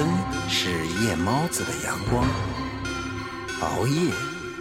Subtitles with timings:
[0.00, 0.08] 灯
[0.48, 0.70] 是
[1.04, 2.24] 夜猫子的阳光，
[3.60, 4.10] 熬夜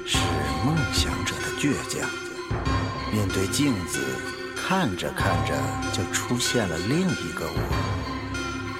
[0.06, 0.18] 是
[0.66, 2.06] 梦想者的倔强。
[3.14, 4.00] 面对镜子，
[4.54, 5.54] 看着看着
[5.94, 7.60] 就出现了另一个我。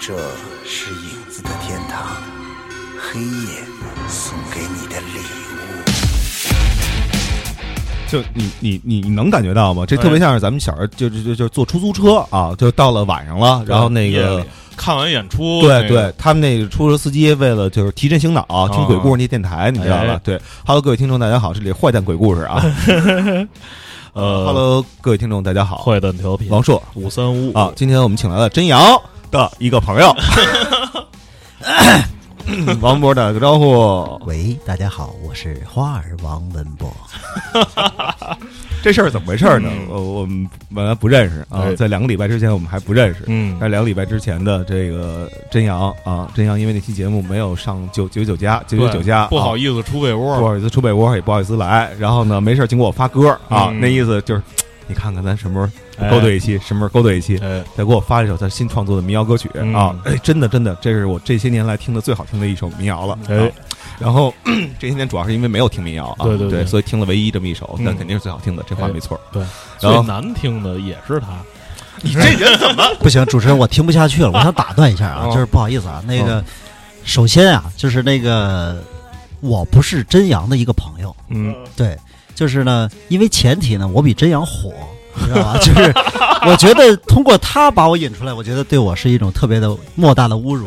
[0.02, 0.18] 这
[0.66, 2.18] 是影子的天堂，
[3.00, 3.64] 黑夜
[4.10, 5.20] 送给你的礼
[5.54, 5.56] 物。
[8.10, 9.86] 就你你你你能感觉到吗？
[9.86, 14.46] 这特别像是咱们小时候就就就就坐出租车啊，就到了晚上了，然后那夜个里
[14.80, 20.22] 看完演出，对对，他们那个出租车司机为了就是提神醒脑，听鬼故事那电台，你知道吧哎？
[20.24, 22.64] 对，Hello，各位听众，大家好，这里是坏蛋鬼故事啊。
[24.14, 28.82] 呃，Hello，各位听众，大家好，坏蛋调频王硕五三五啊，今天我们请来了真阳
[29.30, 30.16] 的一个朋友，
[32.80, 34.18] 王博打个招呼。
[34.26, 36.90] 喂，大家好，我是花儿王文博。
[38.82, 39.70] 这事儿怎么回事呢？
[39.90, 43.60] 呃，我们本来不认识啊哎，在两个礼拜之前我们还不认识，嗯。
[43.60, 49.28] 在两个礼拜之前的这个真阳啊，真阳因为那期节目没有上九九九加九九九加，啊。
[49.28, 50.40] 不好意思出被窝。
[50.40, 51.92] 不好意思出被窝，也不好意思来。
[52.00, 53.80] 然后呢，没事儿经过我发歌啊，嗯。
[53.82, 54.42] 那意思就是，
[54.88, 56.10] 你看看咱什么时候哎。
[56.10, 59.74] 勾兑一期，什么时候勾兑一期，哎，再给我发一首他新创作的民谣歌曲嗯。
[59.74, 59.94] 啊！
[60.06, 63.20] 哎，真的真的，这是我这些年来听的最好听的一首民谣了。
[63.28, 63.38] 哎。
[63.38, 63.48] 啊
[64.00, 64.34] 然后
[64.80, 69.20] 这些年主要是因为没有听民谣啊，对对对所以听了唯一这么一首，嗯但肯定是最好听的，这话哎没错。
[69.32, 69.42] 对，
[69.82, 71.28] 然后最难听的也是他，
[72.02, 72.84] 你这人怎么？
[73.00, 76.44] 不行，主持人，我听不下去了，我想打断一下啊， 哦就是不好意思啊，那个，
[77.04, 78.82] 首先啊，就是那个，
[79.42, 81.98] 我不是真阳的一个朋友，嗯，对，
[82.36, 84.72] 就是呢，因为前提呢，我比真阳火。
[85.22, 85.58] 你知道吧？
[85.60, 85.92] 就是
[86.48, 90.66] 我觉得通过他把我引出来，我觉得对我是一种特别的莫大的侮辱。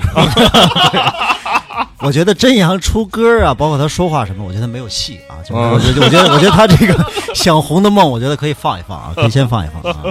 [2.03, 5.39] 我觉得真阳出歌啊，包括他说话什么，我觉得没有戏啊。
[5.43, 10.03] 就是嗯我觉得，我觉得，我觉得他这个 想红的梦，我觉得可以放一放啊，可以先放一放啊。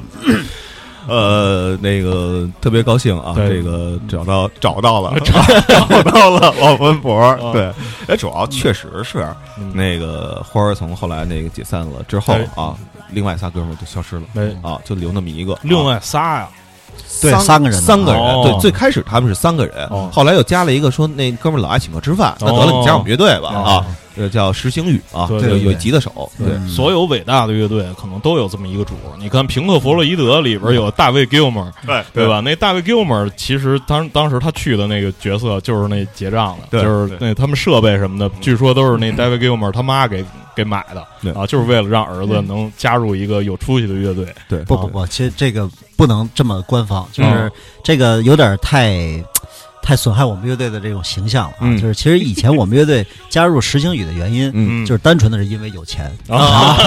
[1.07, 5.41] 呃，那个特别高兴啊，这个找到找到了，找
[5.89, 7.35] 找到了老文博。
[7.51, 7.71] 对，
[8.07, 9.27] 哎，主要确实是
[9.57, 12.75] 嗯那个花儿从后来那个解散了之后哎啊，
[13.09, 15.57] 另外仨哥们儿就消失了哎，啊，就留那么一个。
[15.63, 16.49] 另外仨呀，
[17.21, 18.21] 对三三个人三个人。
[18.21, 18.41] 哦。
[18.43, 19.85] 对，最开始他们是三个人。
[19.87, 23.61] 哦，后来又加了一个说那哥们儿老爱请客吃饭，那得了，你加我们乐队吧哦。
[23.63, 23.85] 啊，
[24.15, 26.47] 呃，叫石星宇啊，对有吉他手，对。
[26.53, 28.93] 嗯所有伟大的乐队可能都有这么一个主。
[29.19, 32.39] 你看平克·弗洛伊德里边有大卫· Gilmer，对对吧？
[32.39, 36.81] 那大卫· Gilmer 其实当当时他去的那个角色就是那结账的，对。
[36.81, 40.23] 就是那他们设备什么的，据说都是那 David Gilmer 他妈给
[40.55, 44.25] 给买的对啊，就是为了让儿子能加入一个有出息的乐队。
[44.47, 47.51] 对，不不不，其实这个不能这么官方，就是嗯
[47.83, 49.23] 这个有点太。
[49.83, 51.61] 太损害我们乐队的这种形象了啊！
[51.61, 56.77] 嗯就是其实以前我们乐队加入石星宇的原因，嗯就是单纯的是因为有钱啊，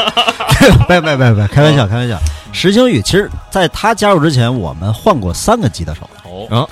[0.86, 2.18] 别别别别，开玩笑开玩笑。
[2.52, 6.08] 石星宇其实在他加入之前，我们换过三个吉他手。
[6.50, 6.68] 哦，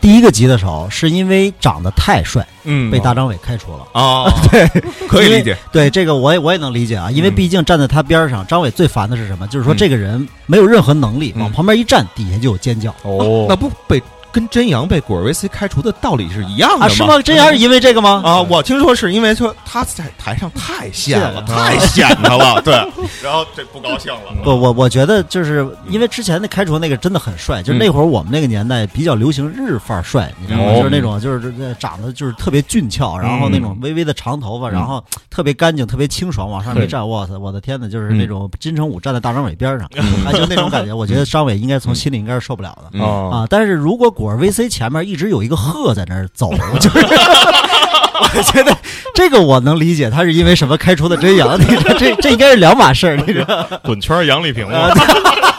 [0.00, 2.90] 第一个吉他手是因为长得太帅，嗯。
[2.90, 3.86] 被大张伟开除了。
[3.92, 4.66] 啊， 对，
[5.06, 7.34] 可以理解，对这个我也我也能理解啊，因为嗯。
[7.34, 9.46] 毕竟站在他边上，张伟最烦的是什么？
[9.48, 9.76] 就是说嗯。
[9.76, 11.42] 这个人没有任何能力，嗯。
[11.42, 12.90] 往旁边一站，底下就有尖叫。
[13.02, 16.88] 哦，那不被跟真阳被果儿维 C 开除的道理是一样的啊？
[16.88, 17.20] 是吗？
[17.22, 18.22] 真阳是因为这个吗？
[18.24, 22.74] 啊，我听说是因为说他在台上太显了，是太显他了， 对，
[23.22, 24.20] 然后这不高兴了。
[24.42, 30.72] 不，我我觉得就是因为之前那开除那个真的很帅，就是那会儿我们那个年代比较流行日范儿帅，你知道吗？
[30.72, 39.86] 哦就是那种就是长得就是特别俊俏，然后那种微微的长头发，然后特别干净、特别清爽，往上一站，哇塞，我的天呐，就是那种金城武站在大张伟边上，
[40.24, 40.94] 啊，就那种感觉。
[40.94, 43.04] 我觉得张伟应该从心里应该是受不了的。
[43.04, 43.46] 啊！
[43.48, 48.76] 但是如果果儿 VC 前面一直有一个鹤在那儿走， 就是我觉得
[49.14, 51.58] 这个我能理解，他是因为什么开除的真阳？
[51.58, 53.80] 你这这这应该是两码事儿，你这？
[53.82, 54.90] 滚圈杨丽萍嘛，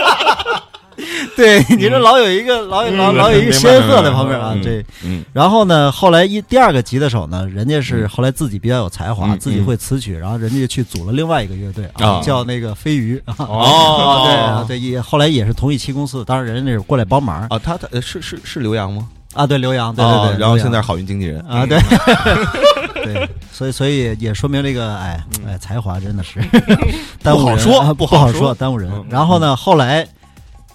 [1.36, 13.36] 对，你这老有一个老有老嗯老有一个仙鹤在旁边啊对，嗯然后呢，后来一第二个吉他手呢，人家是后来自己比较有才华，嗯自己会词曲，然后人家就去组了另外一个乐队啊啊，叫那个飞鱼啊。
[13.40, 19.08] 哦 对啊，对，也后来也是同一期公司，当然人家是过来帮忙啊，他他呃是是是刘洋吗？
[19.34, 19.46] 啊。
[19.48, 21.80] 对，刘洋，对对对，哦然后现在是好运经纪人啊，对，
[23.04, 26.40] 对，所以所以也说明这个，哎哎，才华真的是
[27.24, 29.06] 耽误人不好说啊不好说耽误人嗯。
[29.10, 30.06] 然后呢，后来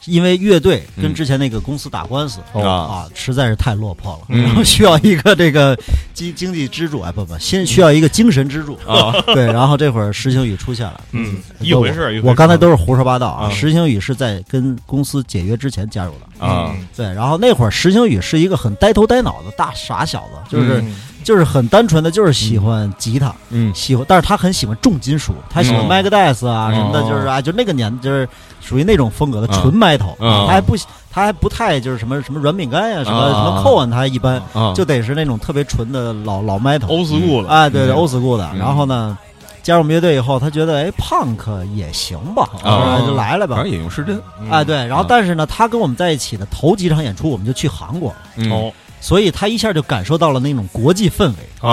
[0.06, 5.78] 因为乐队跟嗯之前那个公司打官司啊啊，实在是太落魄了，嗯然后需要一个这个
[6.14, 9.12] 经经济支柱，哎，不不，先需要一个精神支柱啊。
[9.34, 11.00] 对，然后这会儿石星宇出现了。
[11.12, 13.46] 嗯，一回事，一回事儿我刚才都是胡说八道啊！
[13.46, 17.06] 啊石星宇是在跟公司解约之前加入的，啊嗯对。
[17.06, 20.94] 然后那会儿石星宇是一个很呆头呆脑的大傻小子，就是嗯
[21.26, 23.74] 就是很单纯的，就是喜欢吉他，嗯。
[23.74, 28.28] 喜欢，但是他很喜欢重金属，他喜欢嗯 Megadeth 啊什么的，哦就是啊，就那个年就是
[28.60, 29.52] 属于那种风格的嗯。
[29.54, 30.46] 纯 metal，嗯。
[30.46, 30.76] 他还不
[31.10, 38.48] 他还不太就是什么什么软饼干呀，什么啊什么扣啊，他一般啊，就得是那种特别纯的老老 metal，old school 的，哎，对对嗯，old school 的。
[38.52, 38.58] 嗯。
[38.60, 39.18] 然后呢，
[39.64, 42.70] 加入我们乐队以后，他觉得哎，punk 也行吧，是吧？
[42.70, 43.56] 啊就来了吧。
[43.56, 43.64] 反。
[43.64, 44.16] 正也用失真。
[44.40, 48.48] 嗯哎，对，然后啊但是呢，他跟我们在一起的头几场演出，我们就去韩国，嗯。
[48.52, 51.68] 哦所以他一下就感受到了那种国际氛围，知道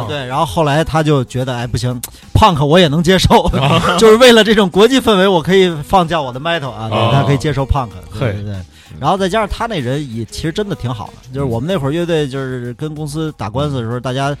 [0.00, 0.04] 吧？
[0.08, 2.00] 对，然后后来他就觉得，哎，不行
[2.34, 3.50] ，punk 我也能接受，
[3.98, 7.88] 就是为了这种国际氛围，我可以放下我的 metal 啊，他可以接受 punk，
[8.18, 8.54] 对对对。
[9.00, 14.36] 然后再加上他那人也其实真的挺好的，就是我们那会儿乐队就是跟公司打官司的时候，大家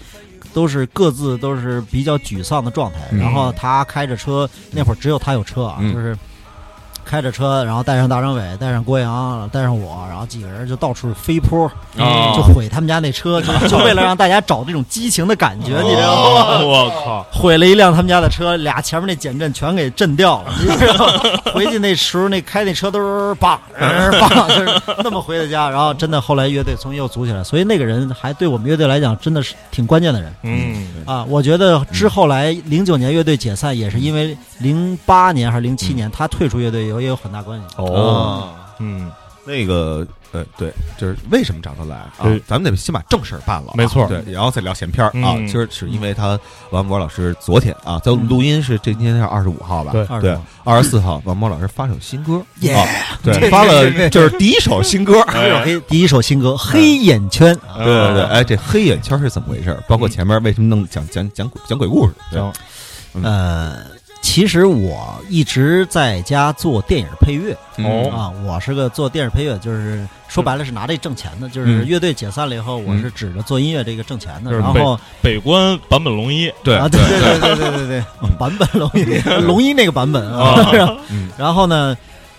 [0.54, 2.98] 都是各自都是比较沮丧的状态。
[3.10, 6.16] 嗯然后他开着车，那会儿只有他有车啊，嗯就是
[7.04, 11.66] 开着车，然后带上大张伟，带上郭阳，带上我，然后几个人就到处飞坡，
[11.98, 16.40] 啊就毁他们家那车，就 就为了让大家找这种激情的感觉，你知道吗？
[16.60, 20.52] 哦我靠，毁了一辆他们家的车，俩前面那减震全给震掉了。
[20.60, 21.22] 你知道吗
[21.52, 25.68] 回去那时候那开那车都是梆梆，就是那么回的家。
[25.68, 31.24] 然后真的后来乐队重新又组起来，所以那个人还对我们乐队来讲真的是挺关键的人嗯啊。
[31.28, 37.66] 我觉得之后来零九年乐队解散也是因为零八年还是零七年他退出乐队有也有很大关系。
[37.76, 39.10] 哦，啊，嗯，
[39.44, 42.40] 那个呃，对，就是为什么找他来啊？
[42.46, 44.06] 咱们得先把正事儿办了啊，没错。
[44.06, 45.34] 对，然后再聊闲篇儿啊。
[45.36, 45.46] 嗯。
[45.46, 46.38] 其实是因为他
[46.70, 49.92] 王博老师昨天啊，在录音是这今天是二十五号吧？
[49.92, 50.06] 对。
[50.20, 52.86] 对，二十四号王博老师发首新歌，耶啊，
[53.22, 55.22] 对，对发了就是第一首新歌。
[55.30, 59.78] 第一首黑第一首新歌《黑眼圈》啊，对对对，哎，这黑眼圈是怎么回事？
[59.86, 62.14] 包括前面为什么弄讲讲讲鬼讲鬼故事？
[62.30, 62.40] 对。
[63.14, 63.22] 嗯。
[63.22, 63.76] 呃，
[64.22, 71.48] 其实我一直在家做电影配乐哦啊，我是个做电影配乐，就是说白了是拿这挣钱的。
[71.48, 74.50] 就是嗯乐队解散了以后，我是指着做音乐这个挣钱的。
[74.50, 78.04] 就是然后北关版本龙一，对啊，对对对对对对对，
[78.38, 79.04] 版本龙一
[79.44, 80.72] 龙一那个版本啊。
[81.36, 81.94] 然后呢，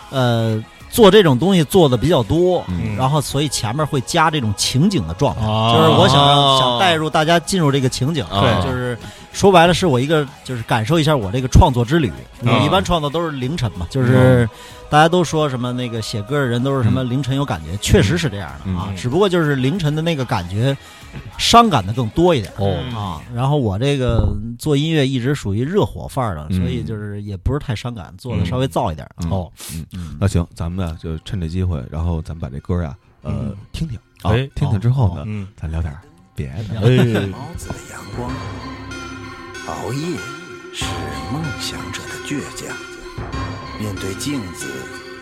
[0.10, 2.64] 呃，做这种东西做的比较多。
[2.68, 2.96] 嗯。
[2.96, 5.74] 然后，所以前面会加这种情景的状态，哦。
[5.76, 8.96] 就是我想让想带入大家进入这个情景，对就是
[9.32, 12.14] 说白了是我一个就是感受一下我这个创作之旅。
[12.42, 14.48] 嗯我一般创作都是凌晨嘛，就是
[14.94, 20.78] 大家都说什么那个写歌的人都是什么凌晨有感觉，确实是这样的啊嗯，只不过就是凌晨的那个感觉，
[21.40, 22.54] 伤感的更多一点。
[22.58, 22.78] 哦。
[22.96, 24.24] 啊，然后我这个
[24.60, 26.60] 做音乐一直属于热火范儿的，嗯。
[26.60, 29.10] 所以就是也不是太伤感，做的稍微燥一点。
[29.24, 29.32] 嗯。
[29.32, 29.52] 哦，
[29.94, 30.16] 嗯。
[30.22, 33.56] 那行，咱们啊就趁这机会，然后咱们把这歌呀呃嗯。
[33.72, 33.98] 听听。
[34.22, 35.92] 啊哎，听听之后呢，嗯，咱聊点
[36.36, 36.80] 别的。
[36.82, 38.30] 哎，毛子的阳光，
[39.66, 40.18] 熬夜
[40.72, 40.86] 是
[41.32, 42.78] 梦想者的倔强。
[43.80, 44.68] 面对镜子，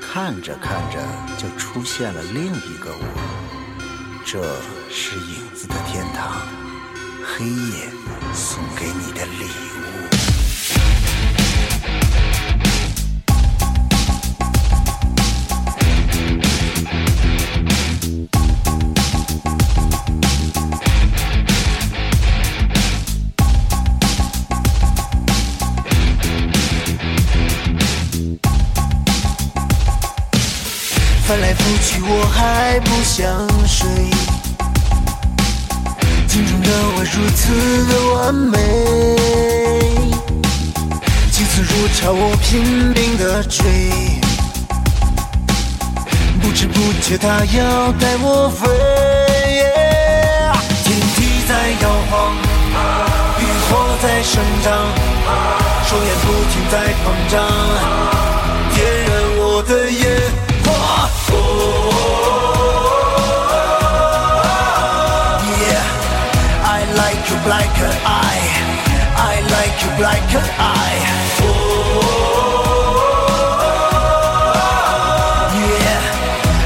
[0.02, 1.00] 看着看着
[1.38, 4.22] 就出现了另一个我。
[4.26, 4.42] 这
[4.90, 6.42] 是影子的天堂，
[7.26, 7.90] 黑夜
[8.34, 10.21] 送给你的礼物。
[31.32, 33.88] 翻来覆去，我还不想睡。
[36.28, 38.58] 镜中的我如此的完美，
[41.32, 42.62] 几次如潮，我拼
[42.94, 43.64] 命的追，
[46.42, 48.68] 不知不觉它要带我飞。
[50.84, 52.36] 天地在摇晃，
[53.40, 54.68] 浴火在生长，
[55.88, 57.40] 双眼不停在膨胀，
[70.02, 71.22] like a fire，yeah，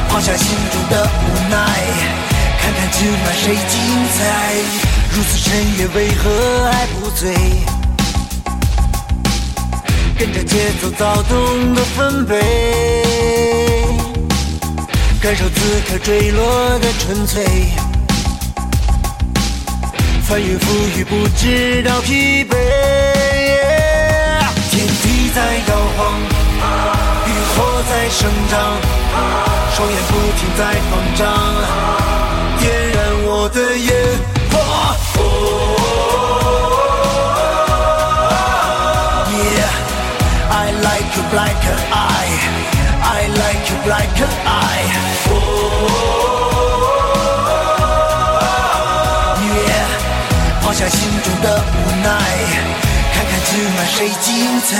[0.07, 1.55] 放下心中的无奈，
[2.61, 3.75] 看看今晚谁精
[4.17, 4.17] 彩。
[5.11, 6.23] 如此深夜，为何
[6.71, 7.35] 还不醉？
[10.17, 12.39] 跟着节奏躁动的分贝，
[15.21, 17.43] 感受此刻坠落的纯粹。
[20.23, 20.63] 翻云覆
[20.97, 22.55] 雨，不知道疲惫。
[25.35, 26.15] 在摇晃，
[27.27, 28.53] 浴火在生长，
[29.75, 31.27] 双眼不停在膨胀，
[32.57, 32.63] 点
[32.93, 33.91] 燃我的烟
[34.49, 34.55] 火。
[39.27, 39.75] Yeah,
[40.51, 41.61] I like you black
[41.91, 42.33] eye.
[43.03, 44.15] I like you black
[44.45, 44.87] eye.
[49.67, 49.89] Yeah,
[53.87, 54.75] 谁精彩。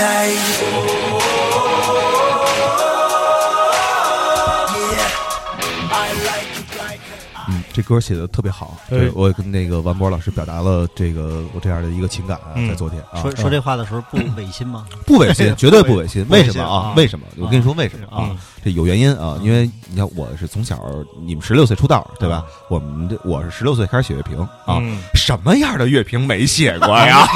[7.76, 14.86] 这歌写的特别好，哎对我跟那个王博老师表达了这个我这样的一个情感在昨天啊，说说这话的时候不违心吗？
[15.04, 16.24] 不违心，绝对不违心。
[16.30, 16.94] 为什么啊啊？
[16.96, 17.26] 为什么？
[17.36, 18.36] 我跟你说为什么啊啊？
[18.64, 20.82] 这有原因啊，因为你看我是从小
[21.20, 22.42] 你们十六岁出道对吧？
[22.70, 27.26] 我们这我是十六岁开始写乐评啊，嗯什么样的乐评没写过呀？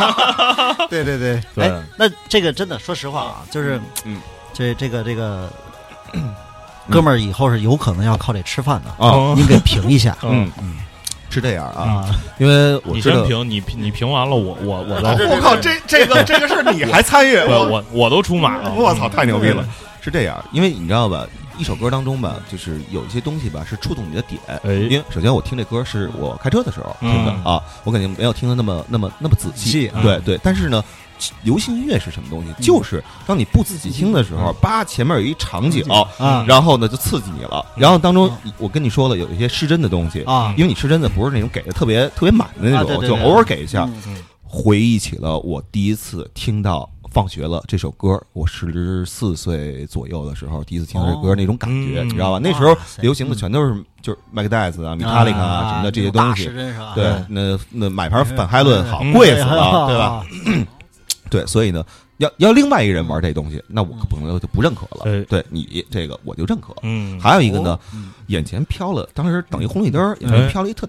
[0.88, 4.18] 对 对对，对哎，那这个真的，说实话啊，就是，嗯，
[4.54, 5.50] 这这个这个，
[6.88, 10.76] 哥们儿以后是有可能要靠这吃饭的，啊，您给评一下嗯嗯，
[11.28, 12.10] 是这样啊，啊。
[12.38, 13.16] 因为我知道。
[13.16, 17.36] 你先评，你评你评完了，我我我再我靠，这这个 这个事儿你还参与？
[17.36, 19.64] 我我我都出马了， 我操，太牛逼了！
[20.00, 21.26] 是这样，因为你知道吧，
[21.58, 24.40] 一首歌当中吧，就是有一些东西吧是触动你的点。
[24.48, 29.92] 哎因为首先我听这歌是我开车的时候听的嗯啊，我肯定没有听的那么那么那么仔细细。
[30.02, 30.82] 对对，但是呢。
[31.42, 32.62] 流行音乐是什么东西？
[32.62, 35.84] 就是当你不自己听的时候，叭，前面有一场景，
[36.18, 36.44] 啊。
[36.46, 37.64] 然后呢就刺激你了。
[37.76, 40.54] 然后当中，我跟你说了，有一些失真的东西啊。
[40.56, 43.88] 因为你失真的不是那种给的特别特别满的那种，就偶尔给一下。
[44.06, 44.16] 嗯
[44.52, 46.80] 回忆起了我第一次听到
[47.12, 52.08] 《放学了》这首歌，我十四岁左右的时候第一次听到这歌，哦那种感觉，嗯。
[52.08, 52.40] 你知道吧？
[52.42, 56.46] 那时候流行的全都是就是 Megadeth 啊、Metallica 啊什么的这些东西。
[56.96, 60.26] 对，那那买盘反海伦好嗯贵死了，对吧？
[61.30, 61.44] 吧？
[61.44, 61.84] 对，所以呢，
[62.18, 65.24] 要要另外一个人玩这东西，那我可能就不认可了哎。
[65.28, 66.74] 对你这个我就认可。
[66.82, 67.78] 嗯，还有一个呢，
[68.26, 70.88] 眼前飘了，当时等一红绿灯儿，眼前飘了一特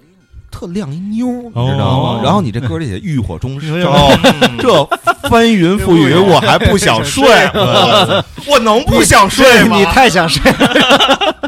[0.51, 2.22] 特亮一妞，你知道哦吗？
[2.24, 3.67] 然后你这歌里写欲火中烧，
[4.24, 4.84] 嗯 这
[5.29, 7.24] 翻云覆雨，我还不想睡，
[8.48, 9.86] 我能不想睡吗你？
[9.86, 11.46] 太想睡了。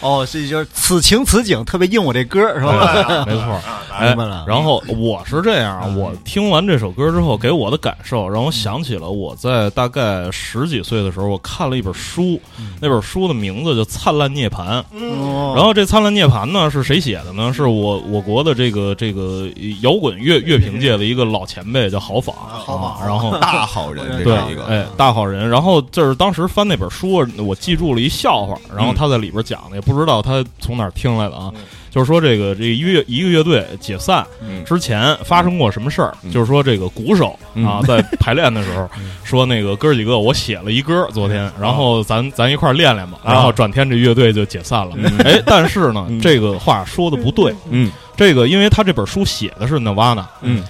[0.00, 3.24] 哦，是就是此情此景，特别应我这歌是吧？
[3.26, 3.60] 没错，
[3.96, 12.38] 哎明白了，然后我是这样啊，我听完这首歌之后，给我的感受让我想起了我在大概十几岁的时候，我看了一本书，
[12.80, 14.82] 那本书的名字叫《灿烂涅槃》。
[15.00, 17.52] 哦然后这《灿烂涅槃》呢是谁写的呢？
[17.52, 19.46] 是我我国的这个这个
[19.82, 25.48] 摇滚乐乐评界的一个老前辈叫豪仿，豪仿然后大好人，这一个，哎，大好人。
[25.48, 31.52] 然后就是当时翻那本书，我记住了一笑话，然后他在里边讲的，也不知道他从哪儿听来的啊。
[31.90, 36.12] 就是说，这个这一乐一个乐队解散嗯之前发生过什么事儿？
[36.24, 38.90] 嗯就是说，这个鼓手嗯啊，在排练的时候
[39.22, 43.18] 说，那个哥儿几个，我写了一歌，昨天，然后咱咱一块儿练练吧。
[43.22, 44.96] 啊然后转天这乐队就解散了。
[45.24, 47.54] 哎，但是呢，这个话说的不对。
[47.70, 50.64] 嗯这个，因为他这本书写的是 Nirvana，嗯，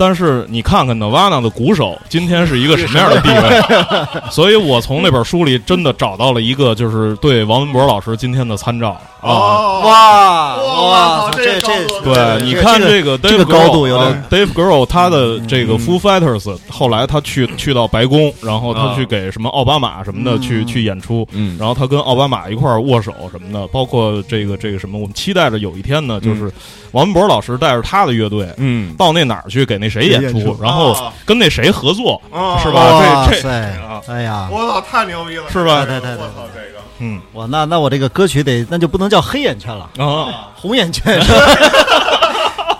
[0.00, 4.22] 但是你看看 Nirvana 的鼓手今天是一个什么样的地位？
[4.32, 8.92] 所以我从那本书里真的找到了一个，就是对王文博老师今天的参照。
[8.92, 9.00] 啊。
[9.20, 21.58] 哦，哇哇，这这对，你看这这个这个高度有点啊 Dave Grohl 他的这个 Foo Fighters，后来他去去到白宫，然后他去给什么奥巴马什么的去去演出，嗯。
[21.58, 26.50] 然后他跟奥巴马一块握手什么的，包括这个这个什么，我们期待着有一天呢，就是
[26.92, 28.48] 王文博老师带着他的乐队。
[28.56, 32.20] 嗯，到那哪儿去给那谁演出，然后跟那谁合作，
[32.62, 33.26] 是吧？
[33.28, 35.84] 这这塞，哎呀，我操，太牛逼了，是吧？
[35.84, 41.20] 对对对，操，这个，嗯我那那我这个歌曲得那就不能叫黑眼圈了， 啊，红眼圈？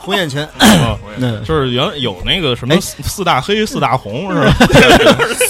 [0.02, 0.48] 红眼圈，
[1.18, 4.54] 那就是原来有那个什么哎四四大黑四大红是吧？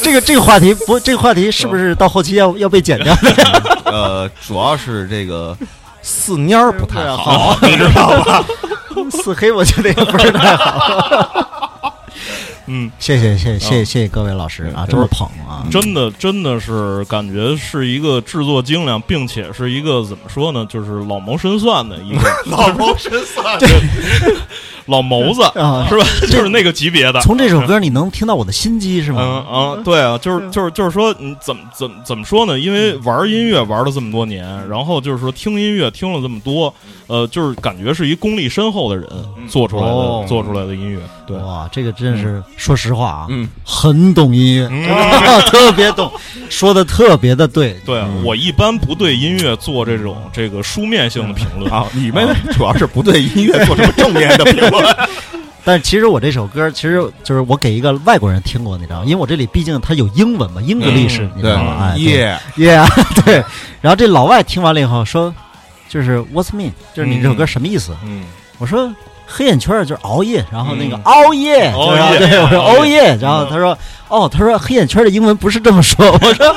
[0.03, 3.15] 这个这个话题不，这个话题是不是到后期要要被剪掉？
[3.85, 5.57] 呃，主要是这个
[6.03, 8.45] 四蔫儿不太，好，你知道吧？
[9.11, 11.97] 四黑，我觉得也不是太好。
[12.73, 14.87] 嗯，谢谢，谢谢，谢谢各位老师啊。
[14.89, 20.65] 这么捧啊，真的真的是感觉是一个制作精良，并且是一个怎么说呢？
[20.69, 23.59] 就是老谋深算的一个 老谋深算。
[24.87, 26.05] 老谋子啊，是吧？
[26.31, 27.21] 就是那个级别的。
[27.21, 29.45] 从这首歌你能听到我的心机是吗？
[29.49, 30.17] 嗯，啊，对啊。
[30.19, 32.59] 就是就是就是说，嗯，怎么怎么怎么说呢？
[32.59, 36.73] 因为玩音乐玩了这么多年，然后就是说听音乐听了这么多。
[37.11, 39.05] 呃，就是感觉是一功力深厚的人
[39.49, 40.25] 做出来的、哦。
[40.29, 41.01] 做出来的音乐。
[41.27, 44.89] 对，哇，这个真是说实话啊，嗯，很懂音乐，嗯。
[45.51, 46.09] 特别懂，
[46.49, 47.77] 说的特别的对。
[47.85, 51.69] 对啊，我一般不对音乐做这种这个书面性的评论。
[51.73, 54.97] 啊，你们主要是不对音乐做什么正面的评论，
[55.65, 59.05] 但是其实我这首歌，其实就是我给一个外国人听过，你知道吗？
[59.05, 61.77] 因为我这里毕竟它有英文嘛，英格历史，你知道吗？
[61.81, 62.05] 哎，对。
[62.05, 62.81] 耶，耶，
[63.25, 63.43] 对。
[63.81, 65.35] 然后这老外听完了以后说，
[65.91, 66.71] 就是 What's mean？
[66.95, 67.95] 就是你这首歌什么意思？
[68.05, 68.23] 嗯，
[68.59, 68.91] 我说
[69.27, 73.77] 黑眼圈就是熬夜，然后那个嗯熬夜，熬夜对，我说熬夜，然后他说
[74.09, 76.57] 哦，他说黑眼圈的英文不是这么说，我说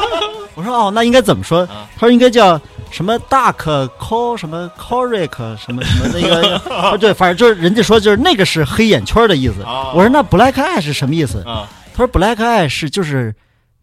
[0.56, 1.66] 我说哦，那应该怎么说？
[1.98, 2.60] 他说应该叫
[2.92, 9.56] 什么 dark co 什么 coric 什么什么那个，啊 对，反正就是人家说就是那个是黑眼圈的意思。
[9.94, 11.44] 我说那 black eye 是什么意思？
[11.48, 13.32] 啊他说 Black Eye 是就是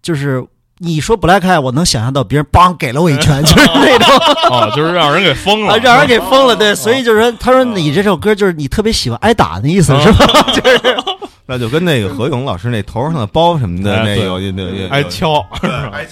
[0.02, 0.44] 就是
[0.82, 4.58] 你说 Black Eye，我能想象到别人梆给了我一拳， 就是那种。
[4.58, 6.56] 啊，就是让人给疯了，啊，让人给疯了。
[6.56, 10.26] 对，所以就是说，他说你这首歌就是你特别喜欢挨打的意思是吧？
[10.54, 10.96] 就是。
[11.52, 14.24] 那就跟那个何勇老师那头上的包什么的，那哎对。
[14.24, 15.44] 有有有有挨敲，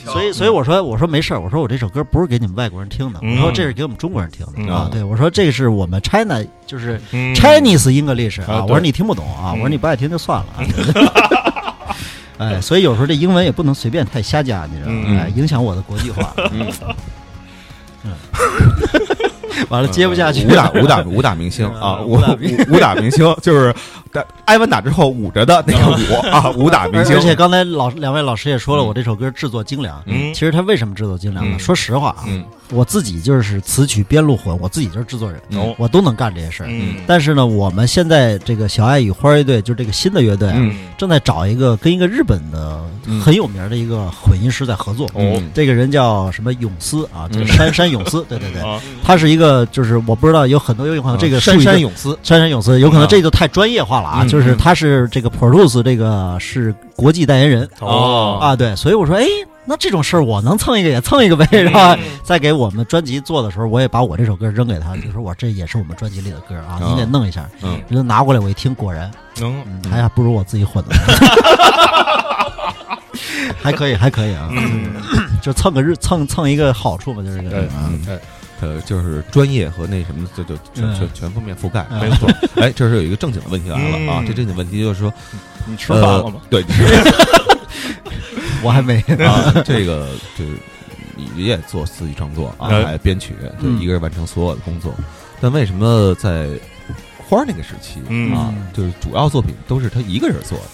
[0.05, 3.37] 所以所以我说我说没事儿，我说我这首歌不是给你们外国人听的，嗯。
[3.37, 4.69] 我说这是给我们中国人听的嗯。
[4.69, 4.89] 啊。
[4.91, 7.33] 对，我说这是我们 China 就是嗯。
[7.37, 10.47] Chinese English 啊，我说你听不懂啊，嗯我说你不爱听就算了。
[10.57, 11.28] 啊。
[12.39, 15.05] 哎，所以有时候这英文也不能随便太瞎加，你知道吗？
[15.07, 16.33] 嗯哎，影响我的国际化。
[18.05, 18.13] 嗯，
[19.69, 23.75] 完了接不下去，武打武打武打明星啊，嗯武武武打明星就是
[24.23, 27.15] 打挨完打之后捂着的那个捂啊，武打明星。
[27.15, 30.03] 而而且刚才老两位老师也说了，我这首歌制作精良。
[30.07, 30.33] 嗯。
[30.33, 31.57] 其实他为什么制作精良呢？
[31.57, 31.59] 嗯。
[31.59, 32.45] 说实话啊，嗯。
[32.71, 35.75] 我自己就是词曲编录混，我自己就是制作人，哦。
[35.79, 36.67] 我都能干这些事儿。
[36.71, 40.53] 嗯，但是呢，我们现在这个小爱与花儿乐队，就是这个新的乐队
[40.97, 43.21] 正在找一个跟一个日本的嗯。
[43.21, 45.09] 很有名的一个混音师在合作。
[45.15, 45.43] 哦。
[45.55, 47.45] 这个人叫什么永思啊，嗯。
[47.45, 57.69] 叫山山永思，对对对，啊，他是一个就是我不知道有很多有可能这个山山永思，山山永思，有可能啊这就太专业化了啊，嗯就是他是这个 Produce 这个是国际代言人。
[57.81, 58.39] 哦。
[58.41, 59.25] 啊，对，所以我说，哎，
[59.65, 61.97] 那这种事儿我能蹭一个也蹭一个呗， 是吧？
[62.23, 66.89] 再给我们专辑做的时候，我也把我这首歌扔给他， 就说我这也是我们专辑里的歌啊，哦。
[66.91, 67.49] 你得弄一下。
[67.63, 67.81] 嗯。
[67.89, 69.55] 人家拿过来我一听，果然，能。
[69.67, 70.95] 嗯，还不如我自己混的，
[73.61, 74.49] 还可以，还可以啊，
[75.43, 77.91] 就蹭个日蹭蹭一个好处嘛，就是这个哎啊。
[78.61, 82.29] 嗯呃，就是专业和那什么，就就全嗯全全方面覆盖，嗯没错。
[82.57, 85.13] 哎，这是有一个正经的问题来了啊嗯，这正经问题就是说，
[85.67, 86.41] 你吃饭了吗？
[86.51, 86.65] 呃对，
[88.63, 90.51] 我还没 啊，这个就是
[91.35, 94.93] 你也做自己创作啊，哎还编曲，就嗯一个人完成所有的工作。
[95.41, 96.49] 但为什么在
[97.29, 100.65] 花儿那个时期嗯啊，就是主要作品都是他一个人做的？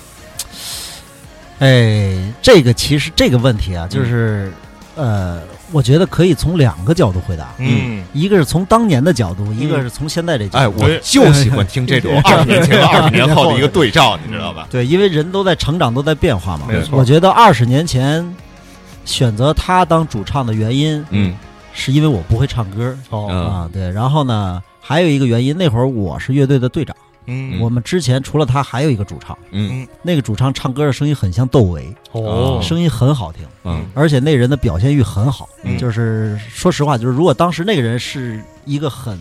[1.61, 4.51] 哎，这个其实这个问题啊，就是
[4.97, 5.43] 呃，
[5.75, 7.49] 我觉得可以从两个角度回答。
[7.59, 10.59] 嗯一个是从当年的角度，一个是从现在这角度。
[10.59, 14.69] 哎，我就喜欢听这种 二十年前和二十年后的 一个对照，你知道吧？
[14.71, 16.81] 对，因为人都在成长，都在变化嘛没。
[16.83, 18.25] 错我觉得二十年前
[19.05, 21.35] 选择他当主唱的原因，嗯
[21.73, 23.69] 是因为我不会唱歌啊。
[23.73, 26.95] 对，然后呢，还有一个原因，那会儿我是乐队的队长，
[27.27, 27.61] 嗯。
[27.61, 29.87] 我们之前除了他还有一个主唱，嗯。
[30.03, 32.61] 那个主唱唱歌的声音很像窦唯，哦。
[32.63, 33.47] 声音很好听。
[33.65, 33.85] 嗯。
[33.95, 35.77] 而且那人的表现欲很好，嗯。
[35.79, 39.19] 就是说实话，就是如果当时那个人是一个很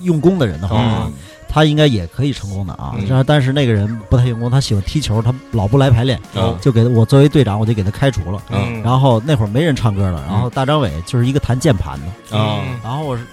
[0.00, 1.12] 用功的人的话，嗯。
[1.48, 2.96] 他应该也可以成功的啊。
[2.98, 3.24] 嗯。
[3.26, 6.56] 但是那个人不太用功，他喜欢踢球，他老不来排练，嗯。
[6.60, 8.42] 就给我作为队长，我就给他开除了。
[8.50, 8.82] 嗯。
[8.82, 13.24] 然后那会儿没人唱歌了，然后大张伟就是一个弹键盘的，啊然后我是，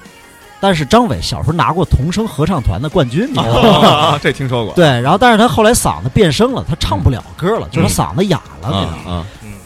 [0.61, 3.87] 但是张伟小时候拿过童声合唱团的冠军，你知道吗？
[3.89, 4.73] 啊， 这听说过。
[4.75, 9.11] 对，然后但是他后来嗓子变声了，他唱不了歌了，就是他嗓子哑了，你知道啊吗？
[9.13, 9.25] 啊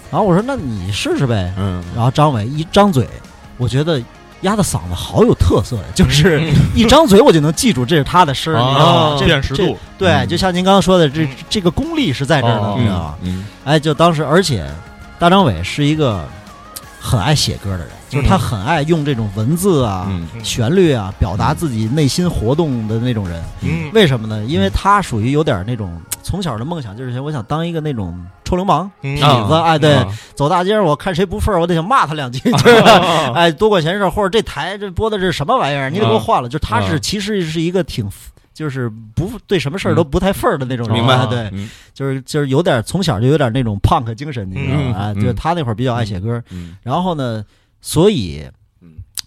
[0.09, 1.83] 然后我说那你试试呗，嗯。
[1.93, 3.05] 然后张伟一张嘴，
[3.57, 4.01] 我觉得
[4.41, 6.41] 丫的嗓子好有特色呀，就是
[6.73, 9.17] 一张嘴我就能记住这是他的声儿，你知道吗？
[9.17, 9.19] 啊？
[9.19, 9.77] 辨识度。
[9.97, 10.27] 对，嗯。
[10.29, 13.15] 就像您刚刚说的，这这个功力是在这儿的，哦你知道吗？
[13.23, 13.45] 嗯。
[13.65, 14.65] 哎，就当时，而且
[15.19, 16.23] 大张伟是一个
[17.05, 23.43] 很爱写歌的人，就是他嗯很爱用这种文字啊、嗯旋律啊，表达自己内心活动的那种人。
[23.61, 24.43] 嗯为什么呢？
[24.45, 32.75] 因为他属于有点那种从小的梦想，就是我想当一个那种臭流氓、嗯痞子，哎，对，啊走大街上我看谁不忿儿，我得想骂他两句，就 是
[33.35, 36.49] 哎多管闲事，或者这台这播的这是什么玩意儿，你得给我换了。
[36.49, 38.09] 就他是啊其实是一个挺。
[38.55, 41.13] 就是不对什么事儿都不太份儿的那种人，明白。
[41.15, 41.69] 哎对，嗯。
[41.93, 45.13] 就是就是有点从小就有点那种 punk 精神，你知道吗？
[45.13, 46.77] 就是他那会儿比较爱写歌，嗯。
[46.81, 47.45] 然后呢，
[47.81, 48.51] 所以嗯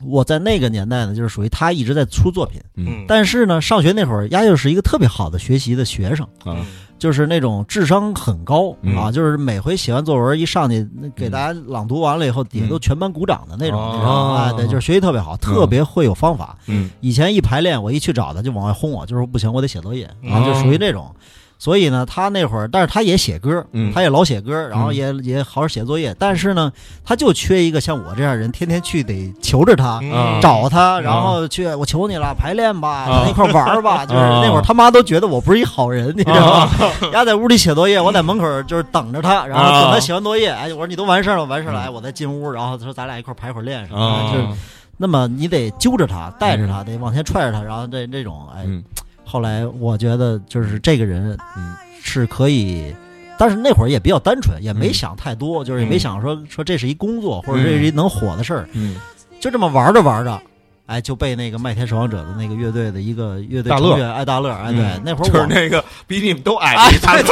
[0.04, 3.04] 我在那个年代呢，就是属于他一直在出作品，嗯。
[3.08, 6.56] 但是呢，上学那会儿，丫就是一个特别好的学习的学生，啊
[6.98, 8.96] 就是那种智商很高、嗯。
[8.96, 10.84] 啊，就是每回写完作文一上去，
[11.14, 14.42] 给大家朗读完了以后，底下都全班鼓掌的那种，哦你知道吗？
[14.42, 16.58] 哎，对，就是学习特别好，特别会有方法。
[16.66, 16.90] 嗯。
[17.00, 20.04] 以前一排练，我一去找他就往外轰我，就说不行，我得写作业。
[20.04, 21.14] 啊，哦就属于这种。
[21.58, 23.92] 所以呢，他那会儿，但是他也写歌，嗯。
[23.92, 26.72] 他也老写歌，然后也、也好好写作业，但是呢，
[27.04, 29.98] 他就缺一个像我这样人，天天去得求着他。
[30.02, 30.40] 嗯。
[30.40, 34.04] 找他，然后去，我求你了，排练吧，啊咱一块玩儿吧。
[34.06, 36.70] 就是啊那会儿他妈都觉得我不是一好人，你知道吗？
[37.12, 43.98] 丫在屋里写作业，我在门口就是等着他，然后等他写完作业，哎，我说你都完事儿了，完事儿了，哎，我再进屋，然后他说咱俩一块排会儿练什么
[44.32, 44.56] 的，就
[44.96, 48.82] 那么你得揪着他，带着他，得往前踹着他，然后这这种，哎，嗯
[49.28, 52.94] 后来我觉得就是这个人嗯是可以，
[53.36, 54.94] 但是那会儿也比较单纯，也没嗯。
[54.94, 58.96] 想太多，就是也没嗯想说说这是一工作或者这是一能火的事儿，嗯。
[59.38, 60.40] 就这么玩着玩着。
[60.86, 65.02] 哎，就被那个麦田守望者的那个乐队的一个乐队成员，艾，大乐，哎，对，嗯。
[65.04, 67.24] 那会儿我就是那个比你们都矮一大对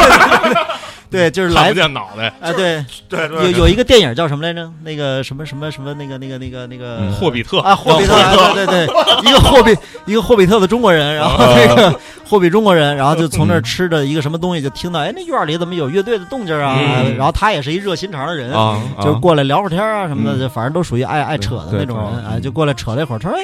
[1.11, 4.71] 对就是来看不见脑袋，啊，对，对有有一个电影叫什么来着？
[4.83, 16.77] 那个什么什么什么那个那个那个那个嗯霍比特啊，霍比特，啊对对对，一个霍比一个霍比特的中国人，然后那个霍比中国人，然后就从那儿吃着一个什么东西，就听到哎那院里怎么有乐队的动静啊？
[16.79, 23.19] 嗯然后他也是一热心肠的人，啊，就是过来聊会儿天啊什么的，嗯就反正都属于爱爱扯的那种人，哎，就过来扯了一会儿。
[23.19, 23.43] 他说：“哎，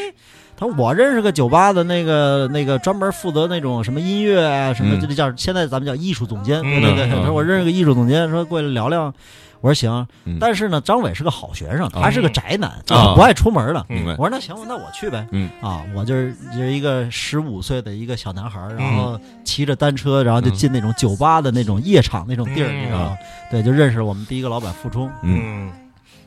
[0.63, 7.25] 他说我认识个酒吧的那个那个专门负责那种什么音乐啊什么，嗯这就叫现在咱们叫艺术总监，嗯对对对。
[7.25, 9.13] 说我认识个艺术总监，说过来聊聊。
[9.61, 12.73] 我说行嗯，但是呢，张伟是个好学生，他是个宅男，
[13.15, 13.87] 不爱出门的。
[14.19, 15.25] 我说那行，那我去呗。
[15.31, 23.17] 嗯啊，我就是就是一个十五岁的一个小男孩，然嗯后骑着单车，然后就进那种酒吧的那种夜场那种地儿，嗯你知道吗？
[23.53, 25.09] 对，就认识我们第一个老板付冲。
[25.23, 25.73] 嗯嗯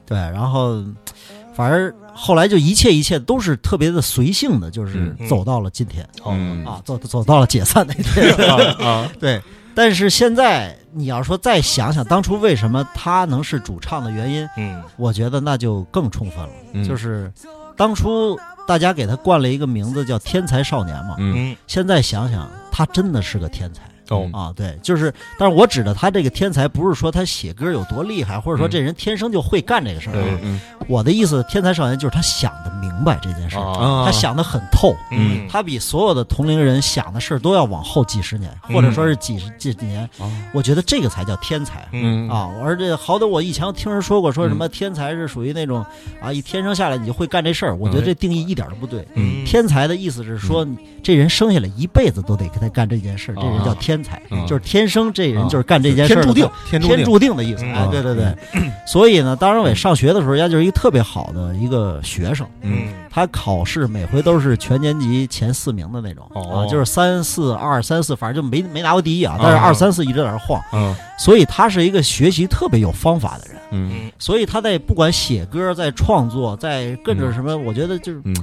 [0.05, 0.81] 对，然后
[1.55, 5.27] 反而后来就一切一切都是特别的随性的，就是嗯。
[5.27, 6.65] 走到了今天、嗯。
[6.65, 8.33] 啊，走走到了解散那天。
[8.85, 9.41] 啊， 对，
[9.73, 14.83] 但是现在你要说再想想当初为什么他能是主唱的原因，嗯。
[14.97, 16.83] 我觉得那就更充分了，嗯。
[16.83, 17.31] 就是
[17.77, 18.37] 当初
[18.67, 21.57] 大家给他冠了一个名字叫“天才少年”嘛，嗯嗯。
[21.67, 23.81] 现在想想他真的是个天才。
[24.09, 30.23] 哦啊，对，就是，但是我指的他这个天才，不是说他写歌有多厉害，或者说嗯这人天生就会干这个事儿啊。
[30.27, 40.07] 嗯嗯我的意思，天才少年就是他想的明白这件事他想的很透，嗯他比所有的同龄人想的事儿都要往后几十年，或者说是几十几几年。
[40.19, 41.87] 哦我觉得这个才叫天才。
[41.91, 45.85] 嗯啊，而且好歹我以前听人说过，说什么天才是属于那种
[46.21, 47.75] 啊，一天生下来你就会干这事儿。
[47.75, 49.05] 我觉得这定义一点都不对。
[49.15, 50.67] 嗯天才的意思是说，
[51.03, 56.49] 这人生下来一辈子都得给他干这件事儿，这人叫天才，啊就是天生这人就是干这件事儿的天注定，
[56.97, 57.63] 天注定，的意思。
[57.65, 58.35] 嗯哎，对对对。
[58.85, 62.47] 所以呢，当然伟上学的时候，人家就是一个特别好的一个学生。
[62.61, 70.61] 嗯他考试每回都是全年级前四名的那种、哦啊，就是三四二三四，反正就没没拿过第一啊，但是啊二三四一直在那儿晃。
[70.73, 73.57] 嗯所以他是一个学习特别有方法的人。
[73.71, 78.35] 嗯所以他在不管写歌、在创作、在跟着什么，我觉得就是嗯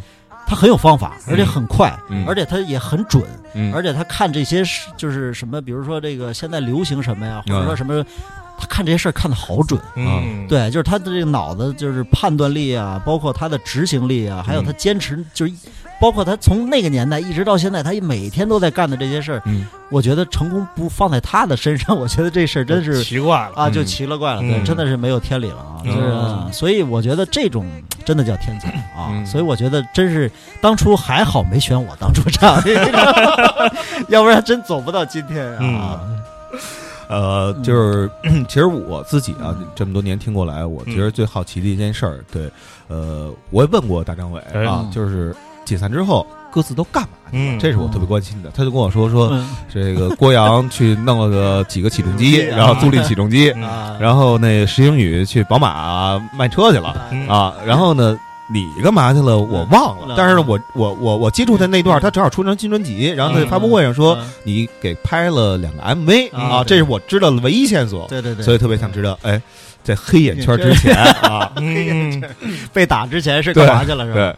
[0.52, 2.26] 他很有方法，而且很快，嗯。
[2.28, 4.62] 而且他也很准，嗯，而且他看这些
[4.98, 8.10] 就是什么，比如说这个现在流行什么呀，或者嗯说什么，他
[8.68, 9.80] 看这些事儿看得好准。
[9.96, 15.52] 嗯对，就是他的这个脑子，就是判断力啊，包括他的执行力啊，还有他坚持，就是
[16.00, 25.84] 包括他从那个年代一直到现在，他每天都在干的这些事儿，嗯我觉得成功不放在他的身上， 我觉得这事儿真是奇怪了啊，就嗯奇了怪了，嗯对，真的是没有天理了啊！
[25.84, 27.66] 就是，嗯所以我觉得这种
[28.04, 29.08] 真的叫天才啊！
[29.12, 32.60] 嗯所以我觉得真是当初还好没选我当主唱，
[34.08, 36.00] 要不然真走不到今天啊！
[37.12, 38.10] 呃，就是
[38.48, 42.50] 其实我自己啊，这么多年听过来，我觉得最好奇的一件事儿，对，
[42.88, 47.42] 呃，我也问过大张伟哎啊，就是解散之后各自都干嘛去了？
[47.44, 48.50] 嗯这是我特别关心的。
[48.54, 53.46] 他就跟我说说，嗯这个郭阳去弄了个几个起重机， 然后租赁起重机，
[54.00, 58.18] 然后那石英宇去宝马卖车去了嗯啊，然后呢。
[58.52, 59.38] 你干嘛去了？
[59.38, 60.14] 我忘了。
[60.14, 69.40] 嗯，但是我我我我接触他那段，他正好出张新专辑，然后在发布会上说嗯你给拍了两个 MV 啊啊，这是我知道的唯一线索，对对对，所以特别想知道，哎，
[69.82, 72.22] 在黑眼圈之前啊， 嗯
[72.72, 74.14] 被打之前是干嘛去了是吧？
[74.16, 74.36] 对，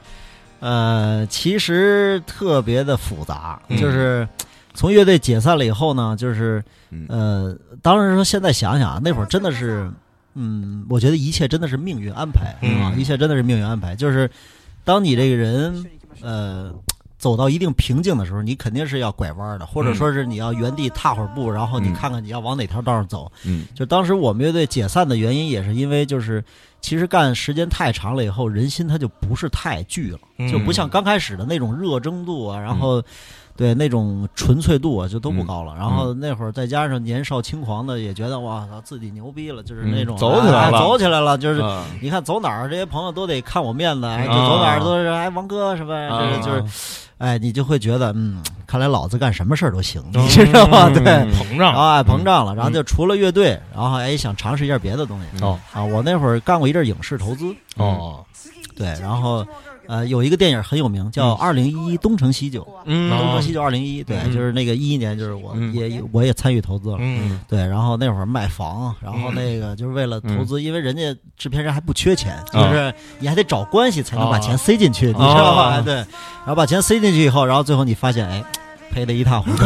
[0.60, 3.76] 呃，其实特别的复杂，嗯。
[3.78, 4.26] 就是
[4.74, 7.06] 从乐队解散了以后呢，就是嗯。
[7.08, 9.90] 呃，当然说现在想想啊，那会儿真的是，
[10.34, 13.94] 嗯，我觉得一切真的是命运安排嗯啊，一切真的是命运安排。
[13.96, 14.30] 就是
[14.84, 15.86] 当你这个人
[16.20, 16.74] 呃
[17.18, 23.30] 走到一定瓶颈的时候，你肯定是要拐弯的，或者说是你要原地踏会儿步，然后你嗯看看你要往哪条道上走。
[23.44, 26.44] 嗯就当时我们乐队解散的原因，也是因为就是
[26.80, 30.18] 其实干时间太长了以后，人心它就不是太聚了。
[30.38, 33.02] 嗯就不像刚开始的那种热争度啊，然后
[33.56, 35.74] 对那种纯粹度啊，就都不高了。
[35.76, 40.76] 然后那会儿再加上年少轻狂的，也觉得哇操自己牛逼了，就是那种、嗯走起来了。
[40.76, 41.60] 哎走起来了，就是。
[41.60, 50.90] 啊你看走哪儿，这些朋友都得看我面子，哎，就啊走哪儿都是哎王哥什么，这个就是，哎，你就会觉得嗯，看来老子干什么事儿都行， 你知道吗？
[50.90, 51.74] 对，嗯膨胀。
[51.74, 55.44] 啊哎膨胀了，然后就除了乐队，然后哎想尝试一下别的东西。
[55.44, 58.24] 哦啊，我那会儿干过一阵儿影视投资，哦。
[58.76, 59.46] 对，然后
[59.86, 62.62] 呃有一个电影很有名，叫《二零一一东成西就》。
[62.84, 63.10] 嗯。
[63.10, 64.32] 东成西就二零一，对，嗯。
[64.32, 65.74] 就是那个一一年，就是我嗯。
[65.74, 67.40] 也我也参与投资了，嗯。
[67.48, 75.78] 对，然后那会儿卖房，然后那个就是为了投资，因为人家制片人还不缺钱，就是你还得找关系才能把钱塞进去，你知道吧？
[75.78, 78.44] 哦对，然后把钱塞进去以后，然后最后你发现，哎。
[78.90, 79.64] 赔得一塌糊涂。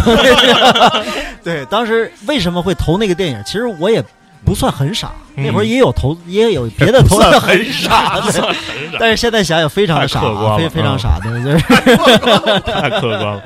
[1.45, 3.43] 对，当时为什么会投那个电影？
[3.45, 4.03] 其实我也
[4.45, 5.45] 不算很傻，嗯。
[5.47, 8.99] 那会儿也有投，也有 别的投资很傻的，很傻。
[8.99, 10.21] 但是现在想想非常的傻
[10.57, 11.59] 非非常嗯傻的，就是
[12.63, 13.43] 太客观了，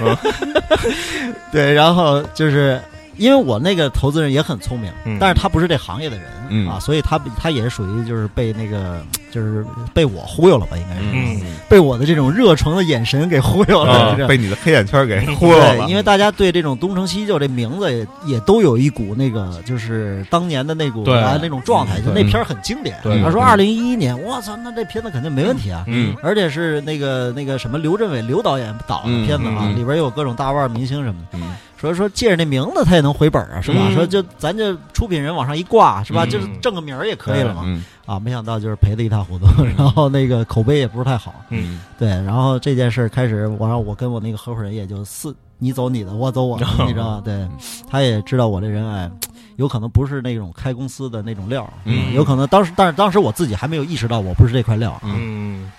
[1.52, 2.80] 对，然后就是
[3.16, 5.18] 因为我那个投资人也很聪明，嗯。
[5.20, 6.68] 但是他不是这行业的人、嗯。
[6.68, 9.64] 啊，所以他他也是属于就是被那个就是
[9.94, 11.40] 被我忽悠了吧，应该是、嗯。
[11.68, 15.76] 被我的这种热诚的眼神给忽悠了，被你的黑眼圈给忽悠了。
[15.76, 21.20] 对，，因为大家对这种东成西就这名字也也都有一股那个就是当年的那股对。
[21.20, 22.96] 啊那种状态，就那片儿很经典。
[23.02, 25.84] 他说二零一一年，我操，那这片子肯定没问题啊。
[25.86, 26.14] 嗯。
[26.22, 31.38] 而且是那个那个什么刘镇伟刘导演导的片子啊，里边有各种大腕明星什么的。
[31.80, 33.78] 嗯说说借着那名字他也能回本啊，是吧？
[33.88, 33.94] 嗯。
[33.94, 36.24] 说就咱这出品人往上一挂，是吧？
[36.24, 36.30] 嗯。
[36.30, 37.62] 就是挣个名儿也可以了嘛。
[37.64, 37.82] 嗯。
[38.06, 39.46] 啊，没想到就是赔的一塌糊涂，
[39.78, 41.34] 然后那个口碑也不是太好。
[41.48, 41.80] 嗯。
[41.98, 47.22] 对，然后这件事儿开始，我让我跟我那个合伙人也就四，你走你的，我走我的， 你知道吗？
[47.24, 47.48] 对，
[47.88, 49.10] 他也知道我这人哎，
[49.56, 52.12] 有可能不是那种开公司的那种料儿，嗯。
[52.12, 55.70] 有可能当时，但是当时我自己还没有意识到我不是这块料儿，嗯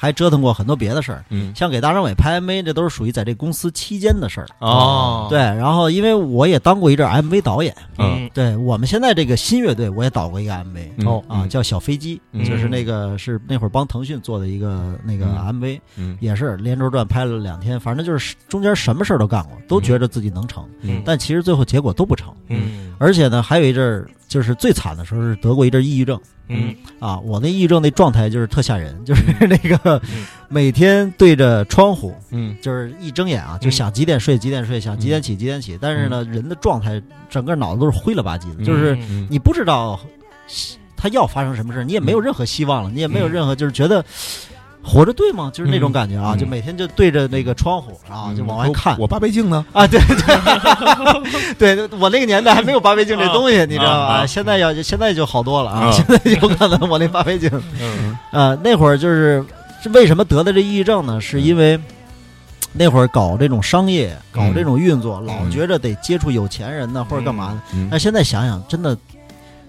[0.00, 1.54] 还折腾过很多别的事儿，嗯。
[1.54, 4.46] 像给大张伟拍 MV，这都是属于在这公司期间的事儿。
[4.60, 5.26] 哦。
[5.28, 8.30] 对，然后因为我也当过一阵儿 MV 导演，嗯。
[8.32, 10.88] 对我们现在这个新乐队，我也导过一个 MV。
[10.96, 11.06] 嗯。
[11.06, 11.22] 哦。
[11.28, 12.42] 啊，叫小飞机，嗯。
[12.42, 15.60] 就是那个是那会儿帮腾讯做的一个那个嗯。
[15.60, 16.16] MV，、嗯。
[16.18, 21.02] 也是连轴转拍了两天，反正就是中间什么事儿都干过，都觉得自己能成，嗯。
[21.04, 22.32] 但其实最后结果都不成。
[22.48, 22.94] 嗯。
[22.98, 26.18] 而且呢，还有一阵儿就是最惨的时候是得过一阵抑郁症。
[26.46, 26.74] 嗯。
[27.00, 30.24] 啊，我那抑郁症那状态就是特吓人， 就是那个嗯。
[30.48, 32.56] 每天对着窗户，嗯。
[32.62, 39.26] 就是一睁眼啊就想几点睡几点睡，想几点起几点起，但是呢，人的状态整个脑子都是灰了吧唧的，就是嗯。
[39.28, 39.98] 你不知道
[40.96, 44.04] 他要发生什么事，你也没有任何希望了，你也没有任何就是觉得
[44.82, 45.50] 活着对吗？
[45.52, 46.38] 就是那种感觉啊，嗯。
[46.38, 48.96] 就每天就对着那个窗户啊，就往外看。
[48.98, 49.64] 我八倍镜呢？
[49.72, 50.00] 啊，对
[51.58, 54.26] 对， 对我那个年代还没有八倍镜这东西，你知道啊吧？
[54.26, 58.16] 现在要现在就好多了啊，啊现在有可能我那八倍镜， 嗯。
[58.32, 59.44] 呃，那会儿就是
[59.82, 61.20] 是为什么得的这抑郁症呢？
[61.20, 61.78] 是因为
[62.72, 67.62] 那会儿搞这种商业，搞这种运作，老觉着得接触有钱人呢，或者干嘛呢？
[67.74, 67.88] 嗯。
[67.90, 68.96] 但现在想想，真的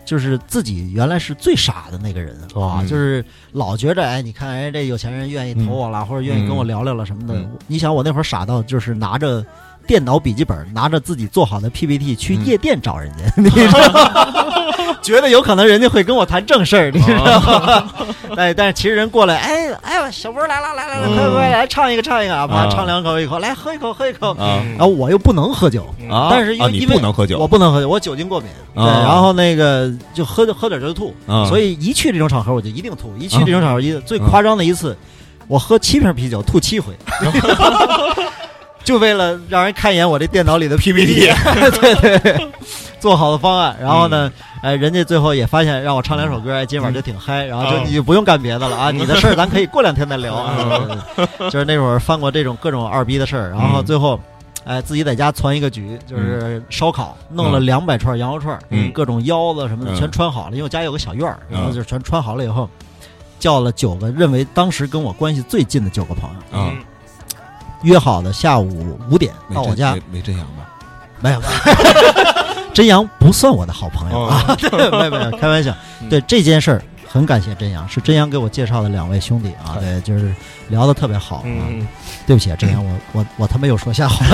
[0.06, 7.34] 就是自己原来是最傻的那个人啊，嗯就是老觉着哎，你看哎，这有钱人愿意投我了，或者愿意跟我聊聊了什么的。
[7.36, 9.46] 嗯你想我那会儿傻到就是拿着。
[9.88, 14.72] 电脑笔记本拿着自己做好的 PPT 去嗯夜店找人家， 你知道吗？
[15.02, 17.94] 觉得有可能人家会跟我谈正事儿，你知道吗？
[18.38, 24.32] 哎，但是其实人过来，哎哎，小波来了来来来，快快来唱一个唱一个啊，啊唱两口一口，来喝一口喝一口。
[24.36, 26.30] 啊然后我又不能喝酒，啊！
[26.32, 28.50] 但是因为因为不能喝酒，我不能喝酒，我酒精过敏。
[28.76, 33.14] 对，啊然后那个就喝喝点就吐，啊所以一去这种场合我就一定吐。
[33.18, 34.98] 一去这种场合，一最夸张的一次，
[35.48, 36.94] 我喝七瓶啤酒吐七回。
[38.84, 41.28] 就为了让人看一眼我这电脑里的 PPT，
[41.80, 42.52] 对 对对，
[43.00, 43.76] 做好的方案。
[43.80, 47.46] 然后呢，哎，人家最后也发现让我唱两首歌，哎，今晚就挺嗨。
[47.46, 50.56] 然后就哦你就不用干别的了啊，你的事儿咱可以过两天再聊啊。
[51.50, 54.20] 就是那会儿犯过这种各种二逼的事儿，然后最后。
[54.64, 59.96] 哎，自己在家攒一个局，就是烧烤，弄了两百串羊肉串，嗯各种腰子什么的嗯。
[59.96, 62.70] 全穿好了，因为我家有个小院儿，然后嗯就全穿好了以后，
[63.40, 66.72] 叫了九个认为当时跟我关系最近的九个朋友，啊，
[67.84, 70.68] 约好的下午五点没到我家，没没真阳吧？
[71.20, 71.46] 没有，没
[72.56, 75.74] 有真阳不算我的好朋友啊， 对，没有没有，开玩笑。
[76.10, 80.34] 对这件事儿，很感谢真阳，是真阳给我介绍的两位兄弟啊，对，就是
[80.70, 81.44] 聊得特别好啊。
[81.46, 81.88] 嗯
[82.28, 84.26] 对不起啊，真阳，我我我他妈又说瞎话。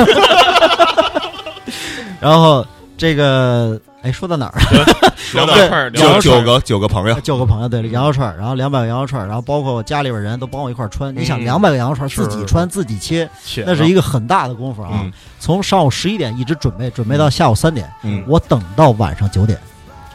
[2.20, 2.66] 然后
[2.98, 4.86] 这个，哎，说到哪儿了？
[5.34, 11.14] 两百块儿，对两百块九九个九个朋友，九个朋友，对，羊肉串，然后两百个羊肉串，然后包括我家里边人都帮我一块儿穿。
[11.14, 15.12] 你想，嗯两百个羊肉串自己穿自己切，切那是一个很大的功夫啊嗯。
[15.40, 19.60] 从上午十一点一直准备，准备到下午三点，嗯，我等到晚上九点，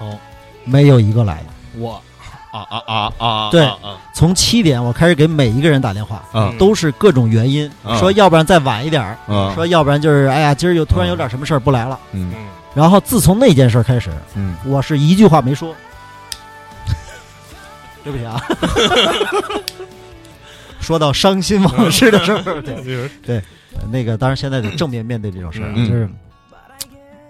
[0.01, 0.17] 哦，
[0.65, 1.47] 没有一个来的。
[1.79, 2.01] 我
[2.51, 3.51] 啊啊啊啊！
[3.51, 3.67] 对
[4.15, 9.17] 从七点我开始给每一个人打电话，啊都是各种原因，啊说要不然再晚一点
[9.55, 11.99] 说要不然就是哎呀，今儿又突然有点什么事儿不来了。
[12.13, 14.55] 嗯嗯然后自从那件事儿开始，嗯。
[14.65, 15.75] 我是一句话没说。
[18.05, 18.41] 对不起啊，
[20.81, 22.61] 说到伤心往事的时候，
[23.25, 23.41] 对，
[23.93, 26.09] 那个当然现在得正面面对这种事儿就是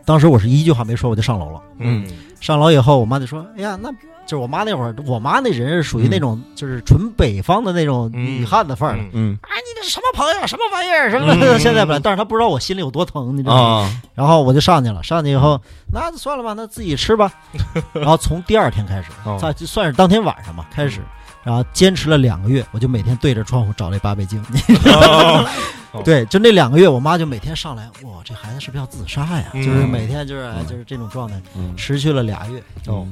[0.05, 1.61] 当时我是一句话没说，我就上楼了。
[1.79, 2.07] 嗯
[2.41, 3.88] 上楼以后，我妈就说：“哎呀，那
[4.27, 9.03] 就是我妈那会儿，我妈那人是属于那种就是纯北方的那种嗯女汉子范儿的。
[9.05, 11.33] 嗯嗯啊，你这什么朋友，什么玩意儿，什么？
[11.41, 13.62] 嗯 现在不来，但是她不知道我心里有多疼，你知道吗？
[13.87, 15.61] 啊，然后我就上去了，上去以后，
[15.93, 17.33] 那就算了吧，那自己吃吧。
[17.95, 21.01] 然后从第二天开始哦，再就算是当天晚上吧开始，
[21.45, 24.45] 然后坚持了两个月，我就每天对着窗户找那八倍镜。
[24.87, 25.49] 哦
[26.05, 29.50] 对，就那两个月，我妈就每天上来，哇，这孩子是不是要自杀呀？
[29.55, 29.62] 嗯。
[29.62, 32.59] 就是每天就是哎就是这种状态，嗯，持续了俩月。
[32.87, 33.07] 哦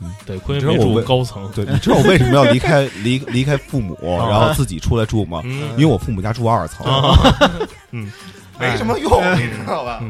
[0.00, 0.12] 嗯。
[0.26, 5.40] 得亏没住高层，对， 你知道我为什么要离开离离开父母，然后自己出来住吗？
[5.44, 5.70] 嗯。
[5.72, 7.16] 因为我父母家住二层，啊，
[7.92, 8.10] 嗯，
[8.58, 10.02] 没什么用，你知道吧？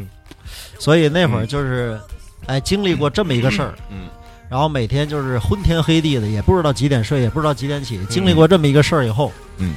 [0.79, 2.01] 所以那会儿就是，
[2.47, 4.09] 哎，经历过这么一个事儿，嗯。
[4.49, 7.99] 然后每天就是昏天黑地的，也不知道几点睡，也不知道几点起。
[8.09, 9.75] 经历过这么一个事儿以后，嗯，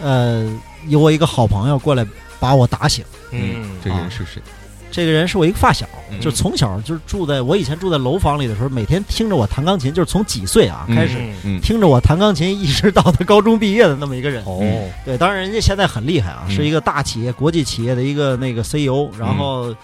[0.00, 0.46] 呃，
[0.88, 2.06] 有我一个好朋友过来
[2.40, 3.04] 把我打醒。
[3.30, 4.42] 嗯，这个人是谁？
[4.90, 14.42] 这个人是我一个发小，嗯就从小就是住在我以前住在楼房里的时候，每天听着我弹钢琴，就是从几岁啊嗯开始嗯听着我弹钢琴，一直到他高中毕业的那么一个人。
[14.46, 14.60] 哦，
[15.04, 19.10] 对，当然人家现在很厉害啊，嗯是一个大企业、国际企业的一个那个 CEO。
[19.18, 19.74] 然后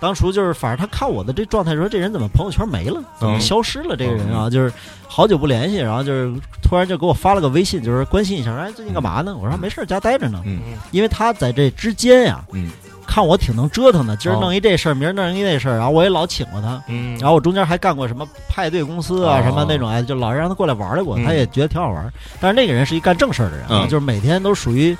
[0.00, 3.94] 当初就是，反正他看我的这状态，说这人怎么朋友圈没了，怎么嗯消失了？
[3.96, 4.72] 这个人啊，就是
[5.06, 6.32] 好久不联系，然后就是
[6.62, 9.36] 突然就给我发了个微信，就是关心一下，哎，最近干嘛呢？
[9.36, 10.42] 我说没事儿，家待着呢。
[10.46, 10.60] 嗯。
[10.90, 12.70] 因为他在这之间呀，嗯。
[13.06, 16.80] 看我挺能折腾的，今儿哦弄一这事儿，明儿弄一那事儿，然后我也老请过他。
[16.86, 19.42] 嗯，然后我中间还干过什么派对公司啊，哦。
[19.42, 21.24] 什么那种哎，就老是让他过来玩来过，嗯。
[21.24, 22.12] 他也觉得挺好玩。
[22.38, 24.96] 但是那个人是一干正事儿的人就是每天都属于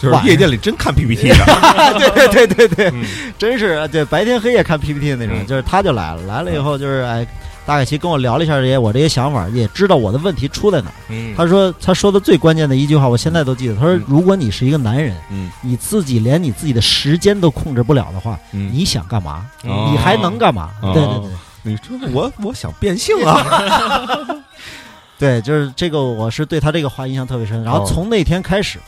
[0.00, 1.44] 就是夜店里真看 PPT 的，
[1.98, 3.04] 对对对对对，嗯。
[3.38, 5.46] 真是对白天黑夜看 PPT 的那种，嗯。
[5.46, 7.26] 就是他就来了，来了以后就是哎，
[7.66, 10.90] 大概其跟我聊了一下这些我这些想法，也知道我的问题出在哪
[11.36, 13.74] 他说他说的最关键的一句话，我现在都记得。
[13.74, 15.50] 他说嗯，如果你是一个男人，嗯。
[15.60, 19.44] 你自己连你自己的时间都控制不了的话，嗯，你想干嘛？
[19.64, 19.88] 哦。
[19.92, 20.70] 你还能干嘛？
[20.82, 20.92] 哦。
[20.94, 21.30] 对对对。
[21.62, 24.26] 你说我我想变性啊，
[25.18, 27.62] 对，就是这个，我是对他这个话印象特别深。
[27.62, 27.86] 然后哦。
[27.86, 28.78] 从那天开始，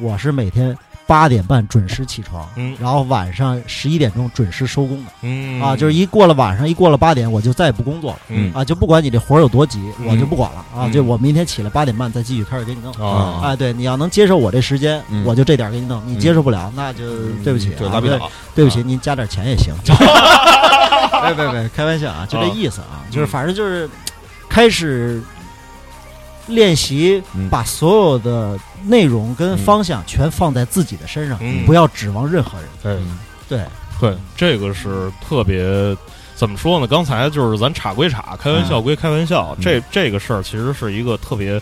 [0.00, 2.76] 我是每天八点半准时起床，嗯。
[2.80, 5.10] 然后晚上十一点钟准时收工的。
[5.22, 5.60] 嗯。
[5.60, 8.18] 啊，就是一过了晚上，一过了八点，我就再也不工作了。
[8.28, 8.52] 嗯。
[8.54, 10.06] 啊，就不管你这活儿有多急，嗯。
[10.06, 10.58] 我就不管了。
[10.74, 10.86] 啊！
[10.86, 10.92] 嗯。
[10.92, 12.92] 就我明天起来八点半再继续开始给你弄。
[12.94, 15.24] 啊哎，对，你要能接受我这时间，嗯。
[15.24, 17.04] 我就这点给你弄；你接受不了，那就
[17.44, 19.74] 对不起，就拉比倒，对不起，您加点钱也行。
[21.22, 23.88] 别别别，开玩笑啊，就这意思啊，就是反正就是
[24.48, 25.20] 开始
[26.50, 31.64] 练习嗯，把所有的内容跟方向全放在自己的身上，嗯。
[31.64, 32.68] 不要指望任何人。
[32.82, 32.98] 对。
[33.48, 33.64] 对，
[34.00, 35.96] 对，这个是特别
[36.34, 36.86] 怎么说呢？
[36.86, 39.64] 刚才就是咱岔归岔，开玩笑归开玩笑，嗯。
[39.64, 41.60] 这这个事儿其实是一个特别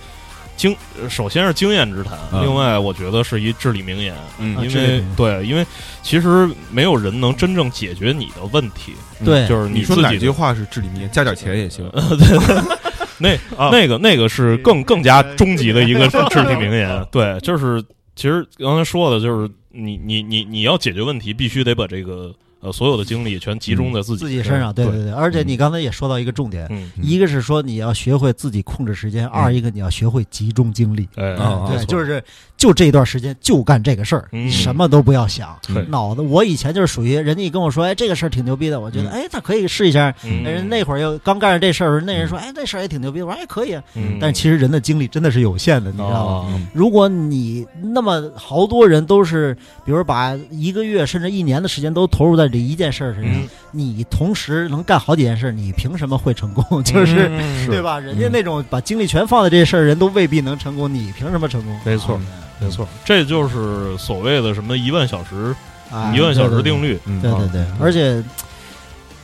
[0.57, 2.43] 经，呃首先是经验之谈，嗯。
[2.43, 4.57] 另外我觉得是一至理名言，嗯。
[4.63, 5.67] 因为对，因为
[6.03, 9.49] 其实没有人能真正解决你的问题，对。
[9.49, 11.11] 就是你说自己的哪句话是至理名言？
[11.11, 11.91] 加点钱也行。
[13.19, 13.71] 那啊。
[13.71, 17.83] 那个那个是更更加终极的一个 至理名言，对，就是
[18.15, 25.13] 其实刚才说的就是你你你你要解决问题，必须得把这个呃所有的精力全集中在自己自己身上，对对对对。
[25.13, 31.09] 而且你刚才也说到一个重点，嗯，一个是说你要学会自己控制时间，二一个你要学会集中精力。
[31.17, 32.23] 哎，啊对，就是
[32.57, 35.57] 就这一段时间就干这个事儿，嗯你什么都不要想。
[35.67, 40.15] 对脑子，我以前就是属于人家一跟我说，哎，这个事儿挺牛逼的，我觉得，嗯哎，那可以试一下。
[40.25, 43.77] 嗯人那会儿又刚干上这事儿，那人说，哎，这事儿也挺牛逼，我说，哎，可以。
[43.95, 46.49] 嗯但其实人的精力真的是有限的，你知道吗？
[46.49, 53.49] 哦如果你那么好多人都是，比如把一个月甚至一年的时间都投入在这一件事儿身上，嗯。
[53.71, 56.83] 你同时能干好几件事，你凭什么会成功？
[56.85, 57.99] 就是、 嗯对吧？
[57.99, 61.79] 人家那种把精力全放在这些事儿，人都未必能成功，你凭什么成功？
[61.85, 62.19] 没错
[62.61, 65.55] 没错，这就是所谓的什么一万小时
[65.91, 66.83] 啊，一万小时对定。
[66.83, 67.21] 律，嗯。
[67.21, 68.23] 对对对对，而且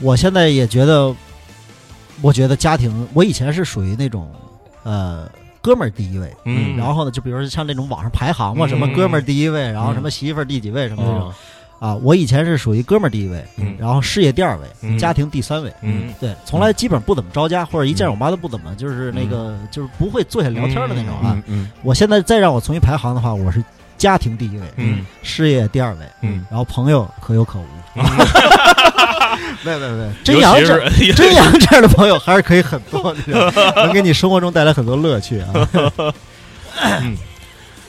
[0.00, 1.14] 我现在也觉得，
[2.20, 4.30] 我觉得家庭，我以前是属于那种
[4.82, 5.28] 呃。
[5.64, 6.76] 哥们儿第一位，嗯。
[6.76, 8.68] 然后呢，就比如说像那种网上排行嘛，嗯。
[8.68, 11.32] 什么哥们儿第一位，然后什么媳妇儿第几位，什么那种
[11.78, 11.94] 啊啊。
[11.96, 15.72] 我以前是属于哥们儿第一位，嗯然后事业第二位，嗯家庭第三位。
[15.82, 21.32] 嗯对，从来基本不怎么着家，或者一见我妈都不怎么，就是那个就是不会坐下聊天的那种啊。
[21.34, 23.62] 嗯嗯我现在再让我重新排行的话，我是
[23.96, 27.64] 家庭第一位，嗯事业第二位，嗯，然后朋友可有可无。
[29.64, 33.14] 没 没 没， 真尤其阳这是真阳这样的朋友还是可以很多，
[33.76, 35.52] 能给你生活中带来很多乐趣啊。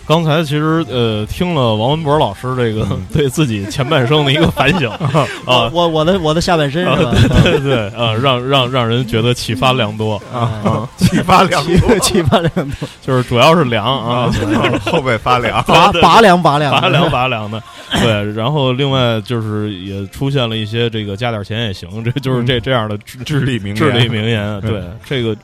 [0.07, 3.05] 刚才其实呃听了王文博老师这个嗯。
[3.15, 5.27] 对自己前半生的一个反省 啊。
[5.45, 7.11] 我，我我的我的下半身是吧？
[7.43, 14.29] 对对啊，让让让人觉得启发良多，啊，启发良多，启发良多，就是主要是凉啊，
[14.85, 15.63] 后背发凉。
[15.67, 17.61] 拔拔凉拔凉拔凉拔凉的，
[18.01, 23.75] 对，然后另外就是也出现了一些这个加点钱也行，这就是这这样的至至理名言。
[23.75, 25.35] 至理名言，对这个。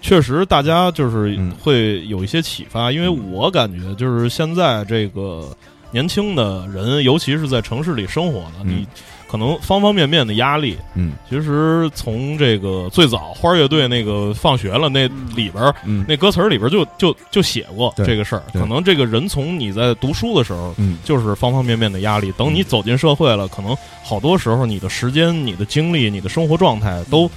[0.00, 1.52] 确实，大家就是嗯。
[1.60, 5.48] 会有一些启发，因为我感觉就是现在这个
[5.90, 8.68] 年轻的人，尤其是在城市里生活的，嗯。
[8.68, 8.86] 你
[9.30, 11.12] 可能方方面面的压力，嗯。
[11.28, 16.04] 其实从这个最早花儿乐队那个放学了那里边儿，嗯。
[16.08, 18.42] 那歌词儿里边儿就就就写过这个事儿。
[18.54, 20.96] 可能这个人从你在读书的时候，嗯。
[21.04, 22.32] 就是方方面面的压力。
[22.38, 27.30] 等你走进社会了，可能好多时候你的时间、你的精力、你的生活状态都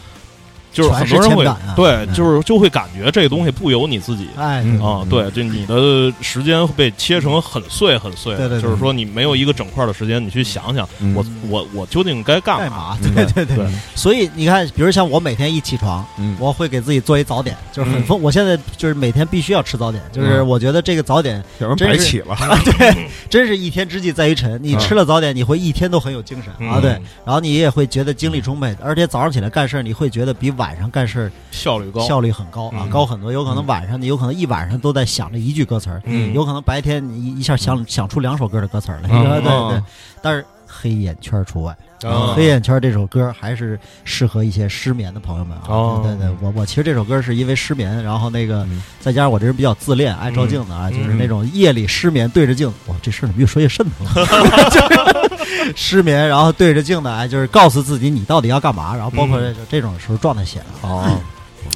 [0.72, 1.46] 就是很多人会
[1.76, 4.30] 对，嗯就是就会感觉这个东西不由你自己。
[4.38, 12.98] 哎，嗯啊，对，就你的时间被切成很碎很碎，对对对就是说你没有一个整块的时间，你去想想，嗯我我我究竟该干嘛？
[13.02, 13.68] 对对对对。
[13.96, 18.22] 所以你看，比如像我每天一起床，嗯我会给自己做一早点，就是很嗯丰。
[18.22, 22.38] 我现在就是每天必须要吃早点，就是嗯我觉得这个早点要不然真是白起了。
[22.78, 24.60] 对 真是一天之计在于晨。
[24.62, 26.92] 你嗯吃了早点，你会一天都很有精神啊，嗯对。
[27.26, 33.32] 然后你也会觉得精力充沛，而且早上起来干事儿，你会觉得比晚上干事效率高，效率很高啊，嗯高很多。
[33.32, 39.84] 有可能嗯晚上你有可能一晚上都在想着一句歌词儿，嗯有可能白天你一一下想想出两首歌的歌词儿来，嗯 对对嗯对。
[40.22, 41.76] 但是黑眼圈除外。
[42.04, 45.66] 啊黑眼圈这首歌还是适合一些失眠的朋友们啊。
[45.68, 54.26] 哦对对对，我我其实这首歌是因为失眠，然后那个嗯再加上我这人比较自恋，爱照镜子啊，嗯就是那种夜里失眠对着镜子，哇，这事儿怎么越说越瘆得慌？
[55.42, 60.66] 就 是失眠，然后对着镜子，哎，就是告诉自己你到底要干嘛，然后包括这这种时候状态写的。
[60.82, 61.20] 哦，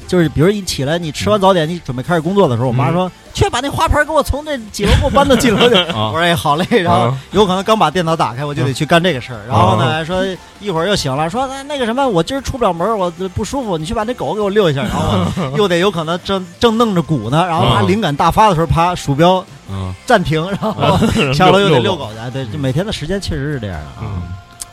[0.08, 5.76] 就是比如一起来，你吃完早点，你准备开始工作的时候，我妈说：“去把那花盆给我从那几楼给我搬到几楼去。
[5.94, 9.42] ”我说：“哎，好嘞。”然后啊有可能刚把电脑打开，我就得去干这个事儿。
[9.48, 10.24] 然后呢，说
[10.60, 14.84] 一会儿又醒了，说那那个什么，我今儿出不了门，我不舒服，你去把那狗给我遛一下。
[14.84, 15.26] 然后
[15.58, 20.98] 又得有可能正正弄着鼓呢，然后啪啊灵感大发的时候，啪鼠标嗯暂停，然后
[21.34, 22.20] 下楼又得遛遛狗去。
[22.20, 23.98] 哎对，就每天的时间确实是这样的啊。
[24.04, 24.22] 嗯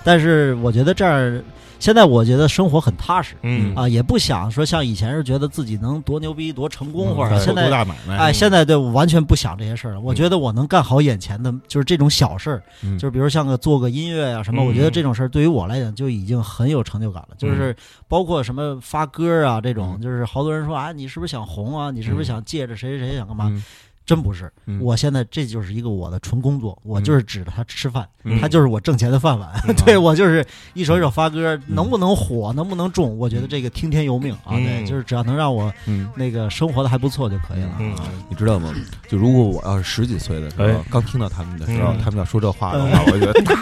[0.04, 1.40] 但是我觉得这样，
[1.82, 3.34] 现在我觉得生活很踏实。
[3.42, 8.16] 嗯啊，也不想说像以前是觉得自己能多牛逼、多成功，或者多现在大买卖？
[8.16, 10.00] 哎，现在对我完全不想这些事儿了。
[10.00, 17.34] 我觉得我能干好眼前的，就是这种小事儿，嗯就是比如像个做个音乐呀、什么，嗯我觉得这种事儿对于我来讲就已经很有成就感了。
[17.36, 17.74] 就是
[18.06, 21.90] 包括什么发歌啊这种，嗯就是好多人说啊，你是不是想红啊？
[21.90, 23.50] 你是不是想借着谁谁谁想干嘛？
[24.02, 29.48] 嗯真不是，嗯我现在这就是一个我的纯工作，我就是指着他吃饭，嗯他就是我挣钱的饭碗。
[29.68, 30.44] 嗯对我就是
[30.74, 34.50] 一首一首发歌，能不能火，能不能中，我觉得这个听天由命啊。
[34.52, 37.68] 嗯对，就是只要能让我嗯，那个生活的还不错就可以了。
[37.68, 38.74] 啊你知道吗？
[39.08, 43.54] 就如果我要是十几岁的时候哎，刚听到他们的时候嗯，他们要说这话的话，我觉得大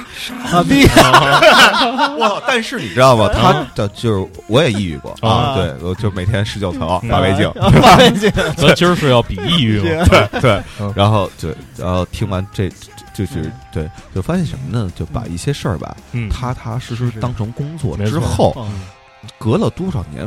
[0.59, 0.85] 啊，逼
[2.19, 2.43] 哇！
[2.47, 3.29] 但是你知道吗？
[3.33, 7.51] 他的就是我也抑郁过啊，啊对，我就每天十九层嗯发胃镜，
[7.83, 10.05] 发微信，咱今儿是要比抑郁吗？
[10.09, 12.69] 对 对嗯，然后就然后听完这
[13.13, 14.91] 就是对，就发现什么呢？
[14.95, 18.81] 就把一些事儿吧，嗯，踏踏实实当成工作之后，嗯。
[19.37, 20.27] 隔了多少年，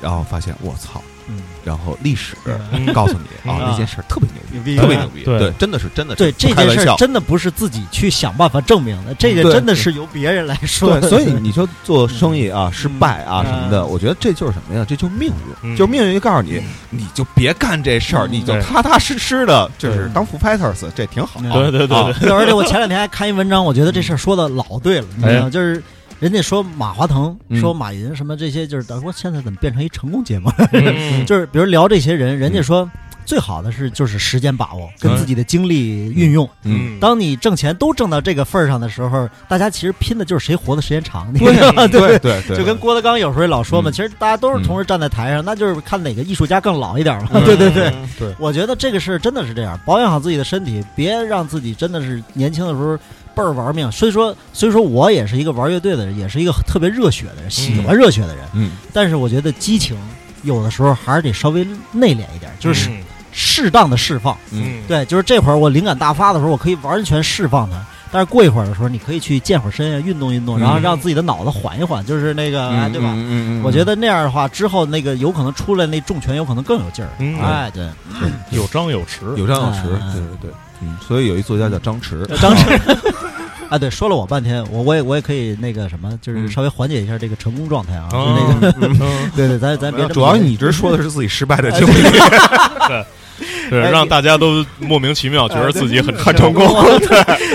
[0.00, 2.86] 然后发现我操，嗯，然后历史嗯。
[2.92, 3.68] 告诉你啊，嗯。
[3.70, 5.38] 那件事儿特别牛牛逼逼，特别牛逼，对。
[5.38, 6.48] 对，真的是真的对这。
[6.54, 11.00] 件事儿真的不是自己去想办法证明的，这个真的是由别人来说。
[11.00, 14.84] 对，所以你说做生意啊，失败啊嗯什么的，我觉得这就是什么呀？
[14.88, 15.76] 这就是命运，嗯。
[15.76, 21.40] 就是命运就告诉你，你就别干这事儿，嗯你就踏踏实实的，就是当 full fighters，这挺好。
[21.42, 21.86] 嗯对对
[22.20, 22.30] 对。
[22.30, 25.48] 而且我前两天还看一文章，我觉得这事儿说的老对了，你知道？
[25.50, 25.82] 就是
[26.22, 27.60] 人家说马化腾、嗯。
[27.60, 30.48] 说马云什么这些，就是等说现在怎么变成一成功节目？
[30.72, 31.26] 嗯。
[31.26, 32.88] 就是比如聊这些人，人家说
[33.24, 36.48] 最好的是就是时间把握跟自己的精力运用。
[36.62, 41.88] 嗯，当你挣钱都挣到这个份儿上的时候，大家其实拼的就是谁活的时间长，你对知道吗？
[41.88, 42.40] 对对。
[42.46, 43.92] 对，就跟郭德纲有时候老说嘛，嗯。
[43.92, 47.30] 其实大家都是同时站在台上，那就是看哪个艺术家更老一点嘛。
[47.32, 47.42] 嗯。
[47.46, 52.96] 对对对，对，我觉得这个事儿真的是这样，保养好自己的身体，别让自己真的是年轻的时候
[53.34, 53.90] 倍儿玩命。
[53.92, 58.44] 所以说，所以说我也是一个玩乐队的人，也是一个特别热血的人，喜欢热血的人。
[58.54, 59.96] 嗯但是我觉得激情
[60.42, 63.00] 有的时候还是得稍微内敛一点，就是嗯
[63.32, 64.36] 适当的释放。
[64.50, 67.76] 嗯对，就是这会儿我灵感大发的时候，我可以完全释放它。
[68.14, 73.08] 但是过一会儿的时候，你可以去健会儿身啊，运动运动，然后让自己的脑子缓一缓，就是那个，哎，对吧？
[73.16, 77.08] 嗯嗯，我觉得那样的话，之后那个有可能出来那重拳有可能更有劲儿。
[77.20, 77.88] 嗯哎，对，
[78.50, 80.50] 有张有弛，有张有弛，哎对对对，
[80.82, 82.78] 嗯，所以有一作家叫张弛，张弛。
[83.72, 92.02] 啊，对，说了我半天，我我也我也可以那个什么，就是嗯稍微缓解一下这个成功状态啊，嗯那个，嗯对对，咱咱别主要你一直说的是自己失败的经历，
[93.70, 96.66] 对，哎让大家都莫名其妙觉得自己很很成功，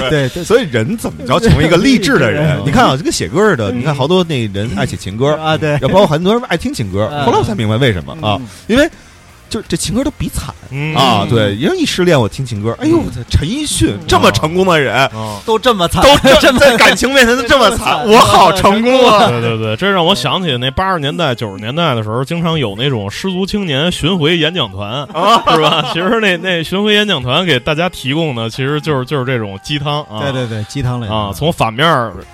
[0.09, 2.59] 对对所以人怎么着成为一个励志的人？
[2.65, 7.07] 你看啊，就跟写歌似的，你看好多那人爱写情歌，啊，对，要包括很多人爱听情歌。
[7.13, 8.89] 嗯后来我才明白为什么啊，嗯因为
[9.49, 11.25] 就是这情歌都比惨嗯啊。
[11.29, 15.39] 对，因为一失恋我听情歌，哎呦，我的陈奕迅这么成功的人，啊。
[15.45, 19.27] 都这么惨，都这么在感情面前都 这么惨，我好成功啊！
[19.29, 25.89] 对对对，这让我想起那八十年代、九十年代的时候，经常有那种失足青年巡回演讲团， 啊是吧？
[25.93, 31.87] 其实那那巡回演讲团给大家提供的，其实就是就是这种鸡汤啊，对对对，鸡汤类的啊，从反面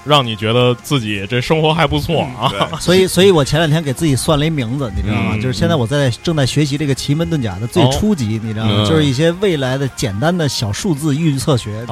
[0.03, 2.51] 让你觉得自己这生活还不错啊。
[2.79, 5.31] 所以，所以我前两天给自己算了一名字，你知道吗？
[5.33, 8.71] 嗯就是现在我在正在学习这个奇门遁甲的最初级，你知道吗？
[8.77, 8.85] 嗯。
[8.85, 11.85] 就是一些未来的简单的小数字预测学。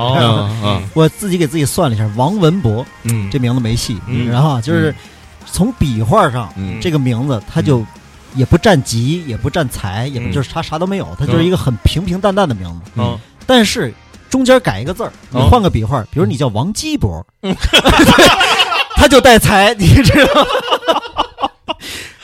[0.94, 4.30] 我自己给自己算了一下，王文博嗯，这名字没戏，嗯。
[4.30, 4.96] 然后就是
[5.46, 6.80] 从笔画上，嗯。
[6.80, 7.86] 这个名字他就
[8.36, 10.32] 也不占吉，也不占财，也不嗯。
[10.32, 12.92] 就是他啥都没有，他就是一个很平平淡淡的名字。
[12.96, 13.20] 嗯。
[13.46, 13.94] 但是
[14.30, 17.26] 中间改一个字儿，你哦换个笔画，比如你叫王基博，
[18.96, 20.48] 他就带财，你知道吗。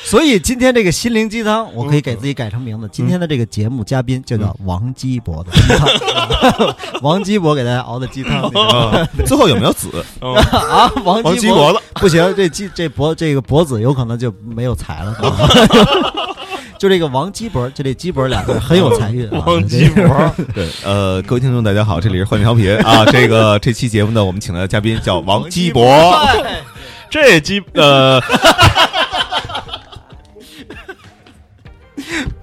[0.07, 2.87] 所以今天这个心灵鸡汤，我可以给自己改成名字。
[2.93, 8.49] 今天的这个节目嘉宾就叫王鸡博的鸡汤，王鸡博 给大家熬的鸡汤
[9.25, 9.89] 最后有没有子？
[10.21, 10.33] 嗯
[10.71, 10.89] 啊。
[11.03, 15.13] 王王基博的，不行，这鸡这博这个博子有可能就没有财了。
[16.79, 19.43] 就这个王鸡博，就这鸡博俩字很有财运啊。
[19.45, 20.05] 王鸡博，
[20.55, 23.03] 对，呃，各位听众大家好，这里是幻调频啊。
[23.07, 25.85] 这个这期节目呢，我们请来的嘉宾叫王鸡博，
[27.09, 28.21] 这鸡呃，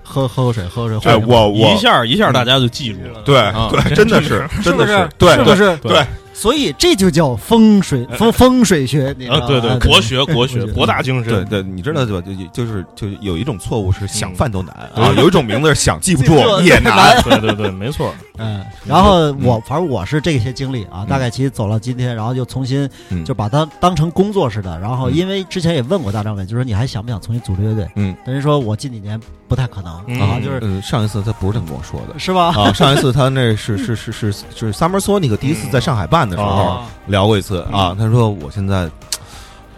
[0.03, 1.13] 喝喝口水，喝口水。
[1.13, 3.23] 哎，我我一下一下大家就记住了。
[3.25, 5.09] 对啊对，真的是，真的是，？
[5.19, 5.77] 对是不是？
[5.79, 6.05] 对，
[6.35, 9.47] 所以这就叫风水风风水学，你知道啊，吗？
[9.47, 11.33] 对对，啊国学国学博大精深。
[11.47, 12.27] 对对，你知道对吧？
[12.53, 17.23] 就就是就有一种错误是想嗯饭都难啊，有一种名字是想记不住也难。
[17.23, 18.13] 对对对，没错。
[18.37, 24.77] 嗯，然后我反正我是这些经历啊，大概其实走到今天，然后就重新嗯就把它当成工作似的。
[24.81, 27.89] 然后嗯因为之前也问过大张伟，就说你还想不想重新组织乐队？
[27.95, 32.53] 嗯，但是说我近几年不太可能嗯啊，就是嗯，上一次他不是这么跟我说的是吧？
[32.57, 38.89] 啊，上一次他那是 是是是就是 Summer Sonic 第一次在上海办的时候哦聊过一次啊，他说我现在。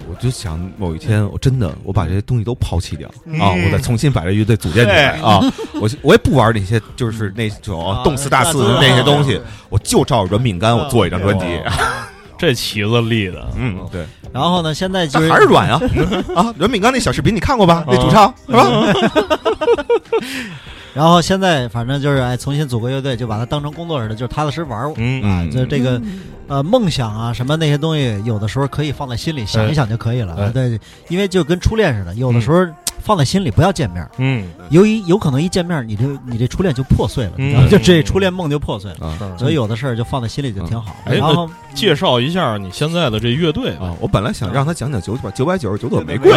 [0.08, 3.08] 我就想某一天，我真的我把这些东西都抛弃掉
[3.40, 5.40] 啊，我再重新把这乐队组建起来啊！
[5.80, 11.44] 我我也不玩那些就是那种啊动次大次的那些东西，我就照软饼干我做一张专辑。
[12.38, 15.80] 这旗子立的，嗯，对，然后呢，现在就是还是软啊
[16.36, 16.54] 啊！
[16.56, 17.82] 软饼干那小视频你看过吧？
[17.88, 18.68] 那主唱是吧？
[20.96, 24.90] 然后现在反正就是哎，重新组个乐队，就把它当成工作似的，就是踏踏实实玩儿。
[24.96, 25.22] 嗯。
[25.22, 25.50] 啊，嗯。
[25.50, 26.00] 就这个，
[26.48, 30.34] 呃，梦想啊，什么那些东西，有的时候可以放在心里想一想就可以了。
[30.38, 32.66] 哎对，因为就跟初恋似的，有的时候
[32.98, 39.06] 放在心里不要见面儿，嗯，由于有可能一见面儿，你这你这初恋就破碎了，就这初恋梦就破碎了。
[39.06, 39.36] 啊。
[39.38, 40.96] 所以有的事儿就放在心里就挺好。
[41.04, 43.94] 哎然后介绍一下你现在的这乐队，啊！
[44.00, 46.32] 我本来想让他讲讲九百九百九十九朵玫瑰，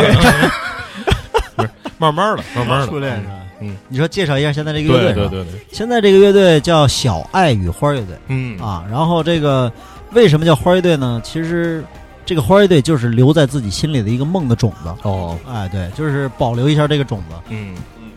[1.97, 3.33] 慢慢的，慢慢的，初恋是吧？
[3.61, 8.85] 嗯，你说介绍一下现在这个乐队对对对对，现在这个乐队叫小爱与花乐队嗯啊。
[8.89, 9.71] 然后这个
[10.11, 11.21] 为什么叫花乐队呢？
[11.23, 11.83] 其实
[12.25, 14.89] 这个花乐队就是留在自己心里的一个梦的种子。
[15.03, 17.35] 哦，哎，对，就是保留一下这个种子。
[17.49, 17.75] 嗯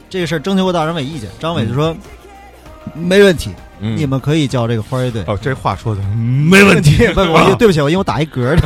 [0.09, 1.97] 这个事儿征求过大张伟意见，张伟就说、
[2.95, 5.25] 没问题，嗯你们可以叫这个花乐队。
[5.27, 8.59] 哦，这话说的没问题，不，我 对不起，我因为我打一嗝儿，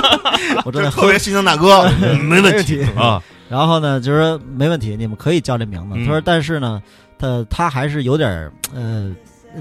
[0.64, 1.88] 我正在喝特别心疼大哥，
[2.22, 3.22] 没问题题啊。
[3.48, 5.96] 然后呢，就是说没问题，你们可以叫这名字。
[5.96, 6.82] 嗯他说，但是呢，
[7.18, 9.10] 他他还是有点儿呃，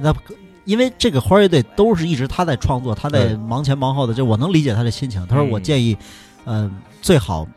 [0.02, 0.14] 那
[0.66, 5.26] 因为这个花乐队都是一直他在创作，他在忙前忙后的，就我能理解他的心情。
[5.28, 5.96] 他说，嗯我建议，
[6.46, 6.70] 呃，
[7.02, 7.48] 最好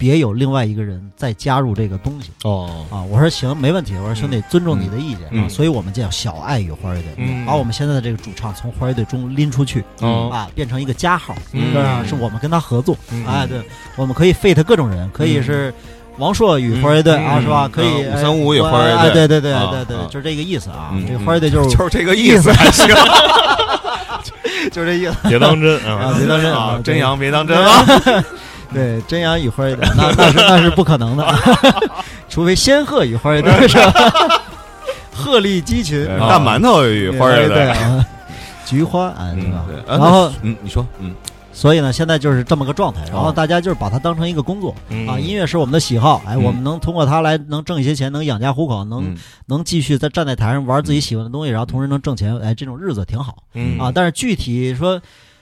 [0.00, 3.02] 别有另外一个人再加入这个东西哦，啊。
[3.02, 3.94] 我说行，没问题。
[3.98, 5.30] 我说兄弟，尊重你的意见啊。
[5.32, 12.02] 嗯所以我们叫小爱与花乐队，嗯把我们现在的这个主唱从花乐队中拎出去哦啊，变成一个加号，嗯对吧？
[12.08, 12.96] 是我们跟他合作。
[13.12, 13.60] 嗯哎，对，
[13.96, 15.74] 我们可以 fit 各种人，可以是
[16.16, 17.66] 王朔与花乐队啊，嗯是吧？
[17.66, 21.04] 嗯可以啊535与哎花乐队哎，对对对啊对对，啊就是这个意思啊嗯。
[21.06, 22.86] 这个花乐队就是 就是这个意思，还行
[24.72, 27.84] 就是这意思别当真啊，啊，别当真啊，真阳阳别当真啊！
[28.74, 31.26] 对真阳与花乐队， 那那是那是不可能的，
[32.28, 34.40] 除非仙鹤与花乐队是吧？
[35.12, 38.06] 鹤立鸡群，大馒头与花儿的，对啊，
[38.64, 39.64] 菊花啊，对吧？
[39.86, 41.14] 然后嗯，你说，嗯。
[41.52, 43.32] 所以呢，现在就是这么个状态，然后哦。
[43.36, 45.06] 大家就是把它当成一个工作嗯。
[45.06, 46.42] 啊，音乐是我们的喜好，哎，嗯。
[46.42, 49.16] 我们能通过它来能挣一些钱，能养家糊口，能嗯。
[49.46, 53.78] 能继续在站在台上玩自己喜欢的东西，然后同时能挣钱，哎，这种日子挺好嗯。
[53.78, 53.92] 啊。
[53.94, 54.98] 但是具体说，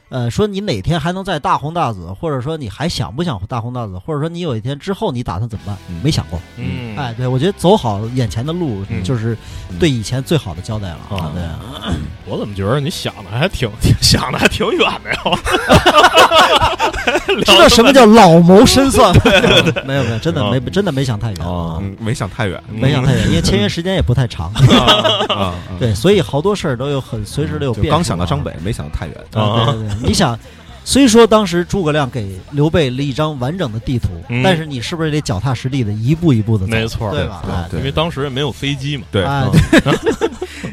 [0.09, 5.77] 呃，说你哪天还能再大红大紫，或者说你还想不想大红大紫，或者说你有一天之后你打算怎么办？
[5.91, 6.41] 嗯没想过。
[6.57, 9.37] 嗯哎，对我觉得走好眼前的路，嗯就是
[9.79, 11.33] 对以前最好的交代了啊哦。
[11.35, 11.43] 对，
[12.29, 15.19] 我怎么觉得你想的还挺挺 想的还挺远的呀？
[17.45, 19.23] 知道什么叫老谋深算 吗？
[19.87, 21.39] 没有没有，真的没真的没想太远
[21.99, 24.53] 没想太远没想太远，因为签约时间也不太长。
[25.79, 29.15] 对，所以好多事儿都有很随时都有变刚想到张北，没想到太远。
[29.35, 30.39] 啊，对对对，你想，
[30.85, 36.71] 虽说当时诸葛亮给刘备了一张完整的地图，嗯但是你是不是得脚踏实地的一步一步的走？
[36.73, 37.43] 没错对吧？
[37.71, 39.05] 对因为当时也没有飞机嘛。
[39.11, 39.25] 对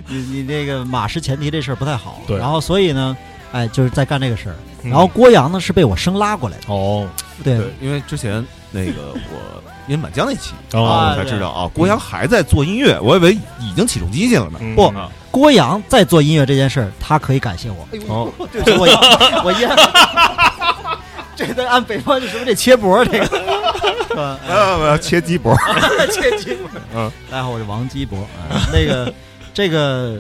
[0.07, 2.21] 你你这个马失前蹄这事儿不太好。
[2.27, 3.15] 对然后所以呢，
[3.51, 4.55] 哎，就是在干这个事儿。
[4.83, 7.09] 嗯然后郭阳呢是被我生拉过来的，哦
[7.43, 14.59] 对对，因为之前那个我因为满江那期我才知道啊，郭阳还在做音乐，我以为已经起重机去了呢。
[14.61, 17.87] 嗯不啊郭阳在做音乐这件事儿，他可以感谢我。
[18.07, 19.65] 哦对不起，我 我一
[21.35, 23.25] 这得按北方就什么这切脖这个，
[24.07, 24.39] 是吧？
[24.47, 25.53] 呃，我要切鸡脖，
[26.13, 26.69] 切鸡脖。
[26.93, 28.19] 嗯，大家好，我是王鸡脖。
[28.49, 29.11] 啊那个
[29.55, 30.19] 这个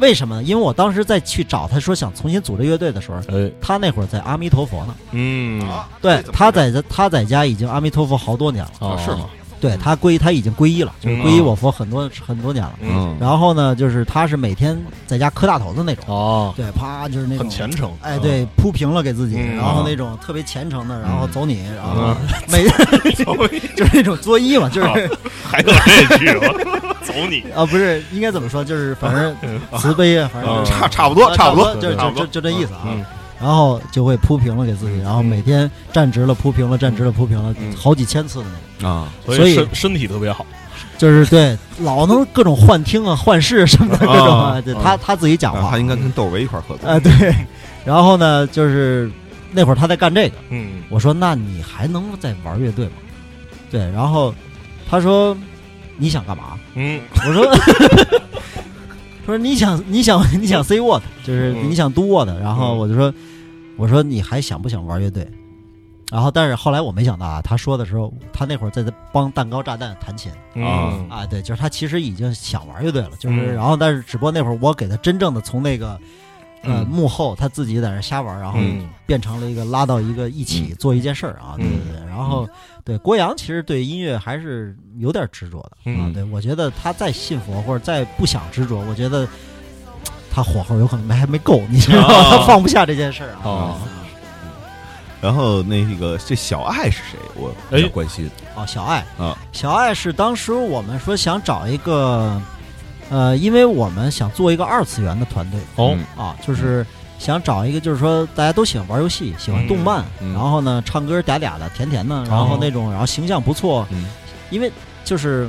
[0.00, 0.42] 为什么呢？
[0.42, 4.96] 因为我当时在去找他说想重新组织乐队的时候，哎，他那会儿在阿弥陀佛呢。
[5.10, 5.62] 嗯，
[6.00, 8.72] 对他在他在家已经阿弥陀佛好多年了。
[8.80, 9.28] 哦是吗？
[9.62, 12.72] 对他皈他已经皈依了，就是嗯皈依我佛很多很多年了。
[12.80, 19.54] 嗯，然后呢，就是他是每天在家磕大头的那种，哦，对，啪就是那种很虔诚，哎，对，铺平了给自己，嗯。
[19.56, 22.16] 然后那种特别虔诚的，然后走你，然后嗯。
[22.50, 22.64] 每
[23.76, 24.94] 就是那种作揖嘛，就是啊
[25.48, 25.68] 还有
[26.08, 26.52] 这句吗？
[27.02, 29.36] 走你，啊，不是应该怎么说，就是反正
[29.78, 32.82] 慈悲啊，反正差差不多，差不多，就就就就这意思啊。
[33.42, 38.46] 嗯然后就会铺平了给自己，然后每天站直了铺平了，站直了铺平了嗯，好几千次的
[38.78, 40.46] 那种，啊，所以所以身身体特别好，
[40.96, 45.60] 就是对，老能各种幻听啊、幻视什么的各种啊，对他他自己讲话。
[45.60, 46.88] 啊他，应该跟窦唯一块儿合作。
[46.88, 47.34] 啊对，
[47.84, 49.10] 然后呢，就是
[49.50, 50.36] 那会儿他在干这个。
[50.50, 50.82] 嗯。
[50.88, 52.92] 我说：“那你还能再玩乐队吗？”
[53.72, 54.32] 对，然后
[54.88, 55.36] 他说
[55.98, 56.58] ：“你想干嘛？
[56.74, 57.46] 嗯？”我说
[59.24, 62.78] ：“他 说你想你想你想 say what，就是嗯你想 do what。”然后嗯。
[62.78, 63.12] 我就说
[63.82, 65.28] ：“我说你还想不想玩乐队？”
[66.12, 75.98] 然后，但是后来我没想到啊，他说的时候，他那会儿在帮蛋糕炸弹弹琴嗯啊，对，就是他其实已经想玩乐队了，就是，嗯然后但是只不过那会儿我给他真正的从那个
[76.62, 82.06] 呃嗯幕后他自己在那瞎玩，然后嗯变成了一个拉到一个一起做一件事儿啊，对嗯对对。
[82.06, 82.46] 然后
[82.84, 89.26] 对郭阳其实对音乐还是有点执着的啊，嗯对我觉得他再信佛或者再不想执着，我觉得
[90.34, 93.40] 他火候有可能还没够，你知道他放不下这件事儿啊。
[93.44, 93.78] 哦。
[95.20, 97.18] 然后那个这小爱是谁？
[97.36, 98.30] 我比较哎关心。
[98.56, 99.04] 哦，小爱。
[99.18, 102.40] 啊，小爱是当时我们说想找一个，
[103.10, 105.60] 呃，因为我们想做一个二次元的团队。
[105.76, 105.94] 哦。
[105.94, 106.24] 嗯。
[106.24, 106.84] 啊，就是
[107.18, 110.32] 想找一个，就是说大家都喜欢玩游戏，喜欢动漫，嗯嗯。
[110.32, 114.06] 然后呢唱歌嗲嗲的、甜甜的，然后那种，然后形象不错，嗯。
[114.48, 114.72] 因为
[115.04, 115.48] 就是。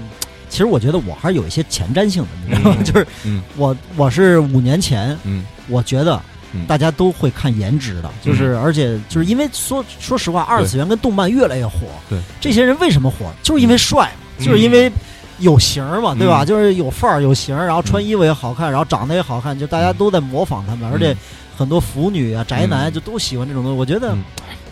[0.53, 2.75] 其实我觉得我还是有一些前瞻性的，你知道吗？
[2.77, 3.41] 嗯就是嗯。
[3.57, 5.43] 我我是五年前，嗯。
[5.67, 6.67] 我觉得嗯。
[6.67, 12.19] 大家都会看颜值的，就是而且就是因为说说实话，二次元跟动漫越来越火，对。
[12.39, 13.33] 这些人为什么火？
[13.41, 14.91] 就是因为帅就是因为
[15.39, 16.43] 有型儿嘛，对吧？
[16.43, 21.17] 嗯就是有范儿、有型儿，然后穿衣服也好看，然后长得也好看，就大家都在模仿他们，而且
[21.57, 22.93] 很多腐女啊、宅男嗯。
[22.93, 23.79] 就都喜欢这种东西。
[23.79, 24.23] 我觉得嗯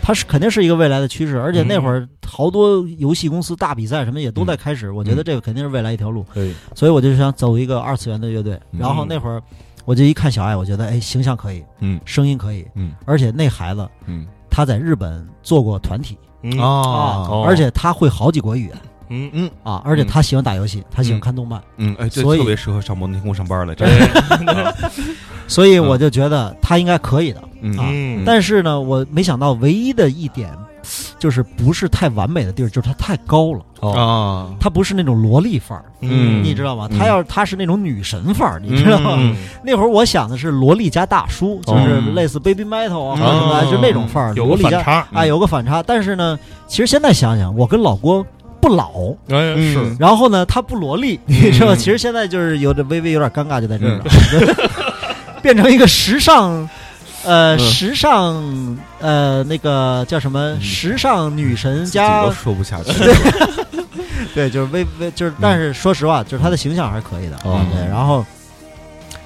[0.04, 6.26] 它是肯定是一个未来的趋势，而且那会儿好多游戏公司大比赛什么也都在开始，我觉得这个肯定是未来一条路。
[6.34, 8.58] 对，所以我就想走一个二次元的乐队。
[8.72, 8.80] 嗯。
[8.80, 9.40] 然后那会儿
[9.84, 12.00] 我就一看小爱，我觉得哎，形象可以，嗯。
[12.04, 12.92] 声音可以，嗯。
[13.04, 14.26] 而且那孩子嗯。
[14.50, 16.18] 他在日本做过团体。
[16.42, 16.58] 嗯。
[16.58, 16.66] 啊。
[17.30, 17.44] 哦。
[17.46, 18.76] 而且他会好几国语言。
[19.08, 19.50] 嗯嗯。
[19.62, 23.72] 啊，而且他喜欢打游戏，他喜欢嗯看动漫，嗯，哎，这所以特别适合上摩登天空上班了。
[25.46, 27.40] 所以我就觉得他应该可以的。
[27.62, 28.22] 嗯。
[28.26, 30.50] 但是呢，我没想到唯一的一点
[31.18, 33.92] 就是不是太完美的地儿，就是它太高了，哦。
[33.92, 35.84] 啊，它不是那种萝莉范儿。
[36.00, 36.42] 嗯。
[36.42, 36.88] 你知道吗？
[36.90, 36.98] 嗯。
[36.98, 39.16] 他要它是那种女神范儿，你知道吗？
[39.18, 39.36] 嗯。
[39.64, 45.82] 那会儿我想的是萝莉加大叔，就是嗯类似 baby metal 啊，什么，就那种范儿，有萝莉加个反差，啊，有个反差。
[45.82, 48.26] 但是呢，其实现在想想，我跟老郭
[48.60, 48.90] 不老，
[49.28, 49.72] 哎嗯。
[49.72, 49.96] 是。
[50.00, 51.76] 然后呢，他不萝莉， 你知道吗？
[51.76, 54.04] 其实现在就是有点微微有点尴尬，就在这儿了，
[55.40, 56.68] 变成一个时尚。
[57.24, 60.58] 呃，嗯时尚，呃，那个叫什么？
[60.60, 62.92] 时尚女神自己都说不下去。
[64.34, 67.86] 对， 就是微微就是，但是说实话，就是她的形象还是可以的，嗯对。
[67.88, 68.24] 然后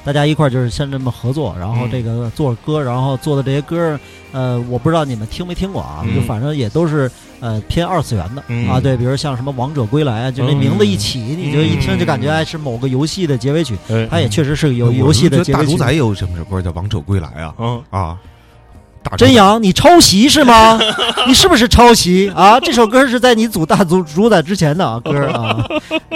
[0.06, 1.90] 大家一块儿就是先这么合作，然后嗯。
[1.90, 3.98] 这个做歌，然后做的这些歌，
[4.30, 6.14] 呃，我不知道你们听没听过啊，嗯。
[6.14, 8.68] 就反正也都是呃偏二次元的、嗯。
[8.68, 10.58] 啊，对，比如像什么《王者归来》啊，就那嗯。
[10.58, 15.66] 名字一起，你就一听就感觉是某个游戏的结尾曲，哎它也确实是有游戏的大结尾曲。
[15.66, 17.54] 大主宰有什么首歌叫《王者归来》啊。
[17.58, 17.82] 嗯。
[17.90, 18.16] 啊，
[19.16, 20.78] 真阳，你抄袭是吗？
[21.26, 22.58] 你是不是抄袭啊？
[22.60, 25.56] 这首歌是在你组大组主宰之前的啊歌啊。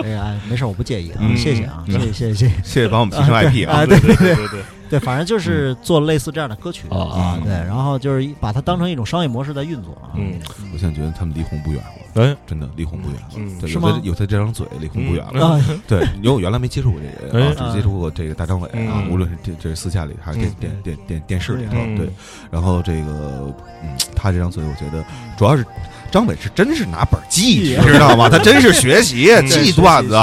[0.03, 2.55] 哎呀，没事，我不介意啊，嗯谢谢啊，嗯谢谢谢谢谢谢。
[2.65, 4.61] 谢谢帮我们提升 IP 啊啊，对对对对对，对，
[4.99, 10.17] 反正就是做类似这样的歌曲啊对，然后就是把它当成一种商业模式在运作啊。
[10.17, 10.41] 嗯
[10.73, 11.83] 我现在觉得他们离红不远
[12.15, 13.29] 了，哎真的离红不远了。
[13.37, 15.47] 嗯对，是吗有他有他这张嘴，离红不远了。
[15.47, 17.07] 啊，对，因为我原来没接触过这
[17.39, 22.09] 人啊，哎只接触过这个大张伟啊嗯，无论是这这私下里还是电嗯电电电电视里头，嗯对。
[22.51, 25.05] 然后这个，嗯，他这张嘴，我觉得
[25.37, 25.65] 主要是
[26.11, 28.29] 张伟是真是拿本儿记，你知道吗？
[28.31, 30.15] 他真是学习 记段子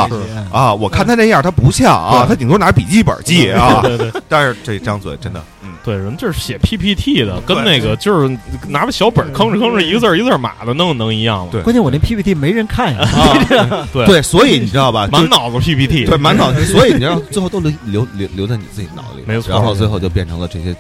[0.52, 0.74] 啊。
[0.74, 3.82] 我看他那样，他不像啊，他顶多拿笔记本记啊。
[3.82, 11.50] 对对 但是这张嘴真的，嗯，对，人就是写 PPT 的，跟那个就是拿个小本儿吭哧吭哧一个字儿一个字儿码的，能能一样吗？
[11.52, 13.00] 对关键我那 PPT 没人看呀。
[13.02, 15.08] 啊，对对，所以你知道吧？
[15.12, 20.76] 满脑子 PPT，对，满脑子，所以你知道，最后都留留留留在你自己脑子里，没错然后最后就变成了这些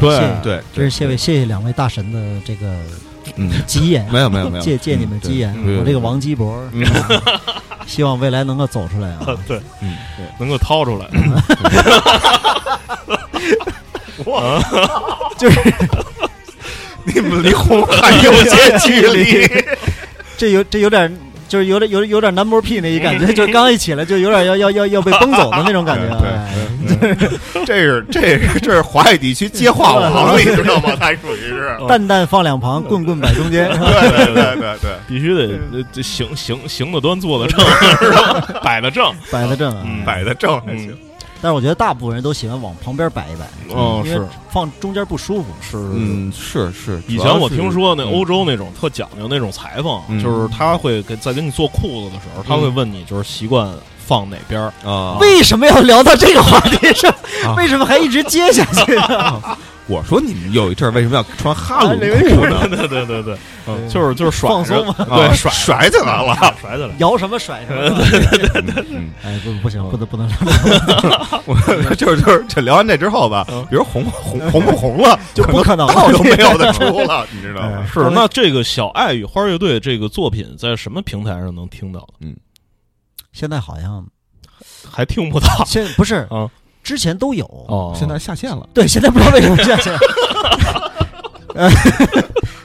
[0.00, 2.80] 对对，真是谢谢谢谢两位大神的这个嗯，
[3.66, 6.84] 吉言，没有没有没有，借借你们吉言，我这个王基博，嗯。
[6.84, 7.22] 啊
[7.88, 9.24] 希望未来能够走出来啊！
[9.48, 11.06] 对，嗯对，能够掏出来。
[15.38, 15.58] 就是。
[17.04, 19.48] 你们离红还有些距离，
[20.36, 21.10] 这有这有点
[21.48, 26.06] 就是有点有有点男模屁那一感觉，就是刚一起来就有点要要要要被崩走的那种感觉。
[26.20, 26.54] 对哎
[27.66, 30.92] 这是这是这是华语地区接话王，你知道吗？
[30.98, 33.68] 他属于是，蛋蛋放两旁，棍棍摆中间。
[33.78, 37.60] 对对对对对，必须得行行行得端，坐得正，
[38.00, 38.60] 是吧？
[38.62, 39.12] 摆得正。
[39.30, 40.96] 摆得正摆得正还行。
[41.40, 44.20] 但是我觉得大部分人都喜欢往旁边摆一摆，哦，是
[44.50, 45.46] 放中间不舒服。
[45.60, 53.72] 是嗯，是是，以前我听说那嗯欧洲那种特讲究那种裁缝，嗯就是他会给在给你做裤子的时候，他会问你就是习惯
[54.08, 54.72] 放哪边儿。
[54.90, 57.10] 啊，为什么要聊到这个话题上？
[57.44, 59.42] 啊为什么还一直接下去呢？
[59.86, 62.68] 我说你们有一阵儿为什么要穿哈伦啊裤呢？
[62.76, 66.34] 对对对对，嗯，就是就是甩放松嘛对，甩甩起来了。
[66.60, 66.90] 甩起来。
[66.98, 67.96] 摇什么甩什么？
[68.90, 71.40] 嗯，哎，不不行，不能不能聊。
[71.46, 71.54] 我
[71.94, 77.82] 就是就是这聊完这之后吧，比如红红红不红了，就不可能了套都没有的出了，你知道吗？
[77.90, 82.06] 是，那这个小爱与花乐队这个作品在什么平台上能听到？
[83.32, 84.06] 现在好像
[84.90, 86.48] 还听不到现不是啊？
[86.82, 88.66] 之前都有哦，现在下线了。
[88.72, 89.92] 对，现在不知道为什么下线。
[91.54, 91.68] 呃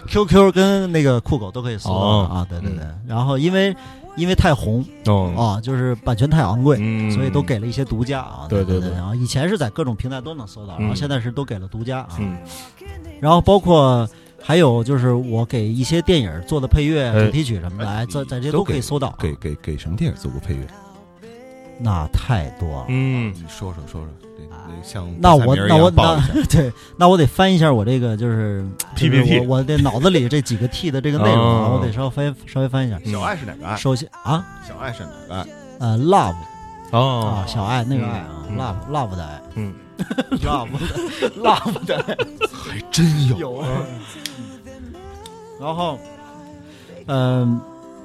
[0.08, 2.86] QQ 跟那个酷狗都可以搜啊，对对对。
[3.08, 3.76] 然后因为
[4.16, 8.46] 因为太红哦，啊，就是版权太昂贵，嗯所以都给了一些独家啊。
[8.48, 12.10] 对对对对然后以前是在各种平台都能搜到，然后嗯现在是都给了独家啊。
[12.20, 12.38] 嗯
[13.20, 14.08] 然后包括
[14.46, 19.16] 还有就是我给一些电影做的配乐、哎主题曲什么的，哎，在在这都可以搜到啊。
[19.20, 20.68] 给给给什么电影做过配乐？
[21.80, 22.86] 那太多了。
[22.90, 28.64] 嗯你说说说说，这那像那我那我那 对，那我得翻一下我这个就是
[28.96, 33.00] PPT 我我这脑子里这几个 T 的这个内容我得稍微翻稍微翻一下。
[33.06, 33.76] 小爱是哪个爱？
[33.78, 35.48] 首先啊，小爱是哪个爱？
[35.80, 36.36] 呃，love
[36.94, 37.44] 哦。
[37.44, 39.74] 啊，小爱那个爱啊嗯，love love 的爱，嗯，
[40.42, 42.18] love 的 love 的爱。
[42.52, 43.68] 还真有有啊。
[45.60, 46.00] 然后，
[47.08, 47.60] 嗯，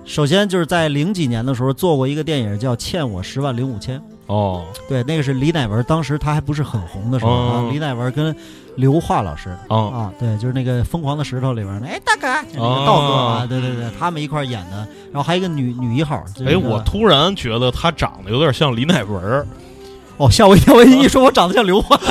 [0.04, 3.98] 首先就是在零几年的时候做过一个电影叫《欠我十万零五千》，
[4.28, 4.64] 哦。
[4.88, 8.34] 对，那个是李乃文，当时他还不是很红的时候啊哦，李乃文跟
[8.76, 9.54] 刘桦老师。
[9.68, 9.90] 哦。
[9.92, 14.76] 啊，对，就是那个《疯狂的石头》里边儿的，哎，大哥，道哥啊，对对对，他们一块儿演的，
[15.12, 19.46] 然后还有一个女女一号，就是哎，我突然觉得他长得有点像李乃文。
[20.18, 21.96] 哦吓我一跳，我一说我长得像刘桦，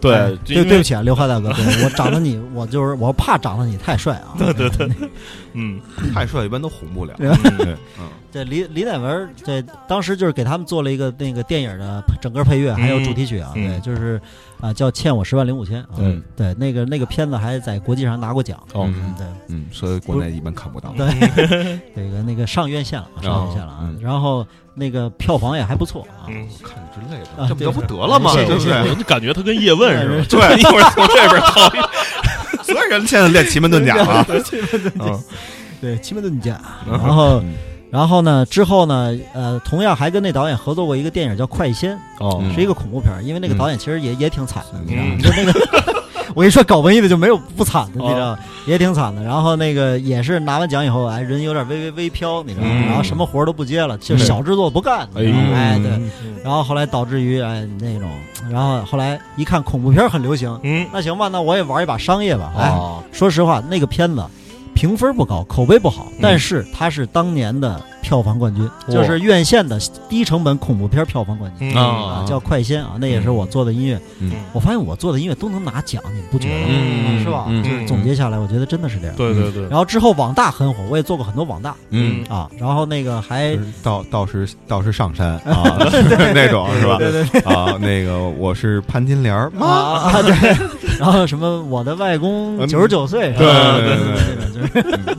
[0.00, 4.88] 对对对不起啊，刘桦大哥，对 我长得你，我就是我怕长得你太帅啊，对对对，
[5.52, 5.78] 嗯。
[6.14, 7.12] 太帅一般都红不了。
[7.18, 7.28] 对
[7.98, 14.20] 嗯对，李李乃文，对，当时就是给他们做了一个那个电影的整个配乐，还有主题曲啊，嗯对，就是
[14.60, 19.24] 啊叫欠我十万零五千啊，嗯对，那个那个片子还在国际上拿过奖，哦嗯对。
[19.50, 20.92] 嗯，所以国内一般看不到。
[20.96, 21.06] 对，
[21.94, 23.96] 那个那个上院线了，上院线了啊嗯。
[24.02, 26.26] 然后那个票房也还不错啊。
[26.26, 28.32] 嗯，看之类的，啊这不就不得了吗？
[28.34, 28.90] 对不对？
[28.90, 34.26] 我就感觉他跟叶问似的，对 一会儿从这边掏一，所有人现在练奇门遁甲了。
[34.98, 35.22] 嗯
[35.80, 36.60] 对，奇门遁甲。
[36.90, 37.54] 然后，嗯
[37.94, 45.10] 然后呢，之后呢，呃，同样还跟那导演合作过一个电影叫《快仙哦》，嗯是一个恐怖片儿，因为那个导演其实也也挺惨的，你知道吗？
[45.14, 45.94] 嗯就那个。
[46.34, 48.36] 我跟你说，搞文艺的就没有不惨的，你知道
[48.66, 49.22] 也挺惨的。
[49.22, 52.72] 然后那个也是拿完奖以后，哎，人有点微微微飘，你知道吗？
[52.74, 55.90] 嗯然后什么活儿都不接了，就小制作不干，你知道吗哎哎，对。
[56.42, 58.10] 然后后来导致于哎那种，
[58.50, 62.52] 然后后来一看恐怖片很流行，嗯，那行吧，那我也玩一把商业吧。
[62.58, 64.24] 哎，哦说实话，那个片子
[64.74, 68.94] 评分不高，口碑不好，但是它是当年的票房冠军，哇。
[68.94, 71.72] 就是院线的低成本恐怖片票房冠军。
[71.74, 71.76] 嗯。
[71.76, 73.98] 啊，叫《快仙》啊，那也是我做的音乐。
[74.18, 74.32] 嗯。
[74.52, 76.66] 我发现我做的音乐都能拿奖，你不觉得吗？
[76.68, 77.22] 嗯。
[77.22, 77.46] 是吧？
[77.48, 77.62] 嗯。
[77.62, 79.16] 就是总结下来，我觉得真的是这样。
[79.16, 81.74] 对对对，然后之后网大很火，我也做过很多网大。
[81.90, 82.50] 嗯，啊。
[82.58, 85.78] 然后那个还就是道道士道士上山 啊，
[86.34, 86.98] 那种是吧？
[86.98, 87.40] 对对对。
[87.42, 90.22] 啊，那个我是潘金莲儿啊妈，啊。
[90.22, 90.34] 对，
[90.98, 92.68] 然后什么我的外公嗯。
[92.68, 95.16] 九十九岁，对对对，就是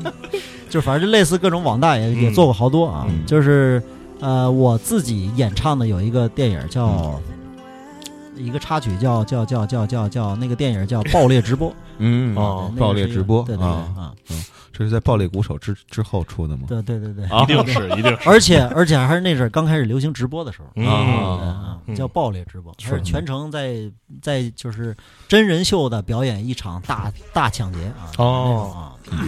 [0.70, 3.26] 就反正就类似各种网大也也嗯做过好多啊，嗯。
[3.26, 3.82] 就是
[4.20, 7.20] 呃我自己演唱的有一个电影叫。
[8.38, 11.70] 一个插曲叫叫叫叫叫叫那个电影叫《爆裂直播》
[12.00, 12.36] 嗯。
[12.36, 14.12] 哦爆裂直播对对对啊，啊，
[14.78, 16.64] 这是在暴力鼓手之之后出的吗？
[16.68, 23.90] 对对对对，一定是一定是，而且而且还是那阵儿刚开始流行直播的时候，嗯对啊叫暴力直播，是全程在
[24.22, 24.94] 在就是
[25.30, 28.12] 真人秀的表演一场大大抢劫啊！
[28.18, 29.24] 哦啊，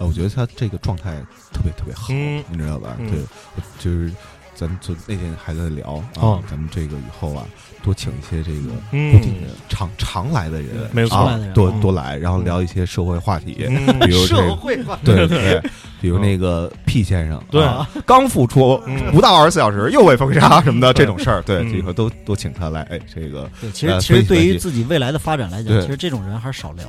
[0.00, 1.20] 呃我觉得他这个状态
[1.52, 2.96] 特别特别好，嗯你知道吧？
[2.98, 3.20] 嗯对，
[3.54, 4.12] 我就是
[4.54, 7.46] 咱就那天还在聊啊哦，咱们这个以后啊，
[7.82, 9.12] 多请一些这个嗯。
[9.12, 11.30] 固定的常常来的人，没错。
[11.54, 13.86] 多多来，然后聊一些社会话题，嗯。
[14.00, 15.02] 比如这社会话题。
[15.04, 15.62] 对对，
[16.00, 17.62] 比如那个 P 先生，对。
[17.62, 19.12] 啊刚复出嗯。
[19.12, 21.78] 不到二十四小时又被封杀什么的这种事儿，对，嗯。
[21.78, 26.84] 以后都都请他来，哎，这个对，其呃实其实对于自己未来的发展来讲，其实这种人还是少聊。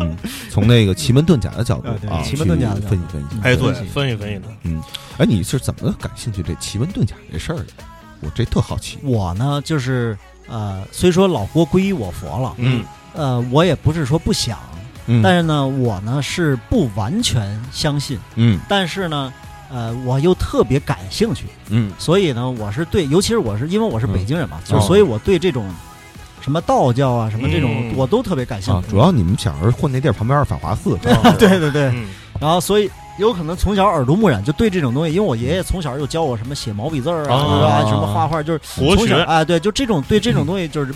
[0.00, 0.16] 嗯，
[0.50, 1.88] 从那个奇门遁甲的角度
[2.24, 3.36] 奇门遁甲的分析分析。
[3.42, 4.82] 哎，对分，析分析分析的，嗯，
[5.18, 7.66] 哎，你是怎么感兴趣这奇门遁甲这事儿的？
[8.20, 8.98] 我这特好奇。
[9.02, 10.16] 我呢，就是
[10.48, 14.58] 呃，虽说老郭皈依我佛了，嗯呃，我也不是说不想，
[15.06, 19.32] 嗯但是呢，我呢是不完全相信，嗯但是呢，
[19.70, 25.68] 呃，我又特别感兴趣，嗯所以呢，我是对，尤其是我是因为我是北京人嘛，就所以我对这种
[26.40, 30.96] 什么道教啊，什么这种、嗯我都特别感兴啊趣。，主要你们小时候混那地儿旁边是法华寺，
[31.38, 32.08] 对对对，嗯
[32.40, 32.90] 然后所以
[33.20, 37.84] 有可能从小耳濡目染，就对这种东西，因为我爷爷从小就教我什么写毛笔字儿啊？
[37.88, 40.90] 什么画画，就是从小哎，对，就这种对这种东西就是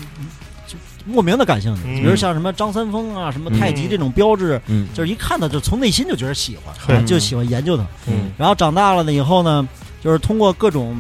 [0.66, 1.83] 就莫名的感兴趣。
[1.87, 7.85] 嗯比如像什么张三丰啊，什么太极这种标志，嗯就是一看到就从内心就觉得喜欢，就喜欢研究它。
[8.09, 9.68] 嗯然后长大了呢以后呢，
[10.03, 10.97] 就是通过各种。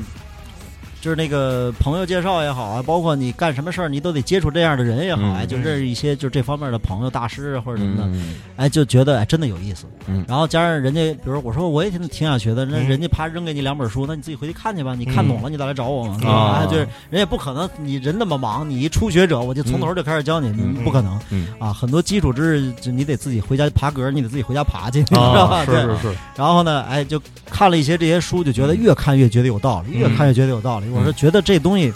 [1.04, 9.84] 就是那个朋友介绍也好啊，包括你干什么事儿，你都得接触这样的人也好，嗯哎，就认识一些就这方面的朋友、大师啊或者什么的，嗯哎，就觉得哎真的有意思。
[10.06, 14.94] 嗯然后加上人家，比如我说我也挺挺想学的，那嗯人家啪扔给你两本书，那你自己回去看去吧。
[14.94, 16.18] 你看懂了，你再来找我嘛。
[16.26, 21.70] 啊啊，就是人也不可能，你人那么忙，你一初学者，我就从头就开始教你，嗯不可能嗯啊。
[21.70, 25.64] 很多基础知识，就你得自己回家爬格，你得自己回家爬去，你知道啊，吧？
[25.66, 25.82] 是对。
[25.82, 30.86] 是是，然后呢，哎，就看了一些这些书，就觉得越看越觉得有道理，嗯越看越觉得有道理。
[30.94, 31.92] 我是觉得这东西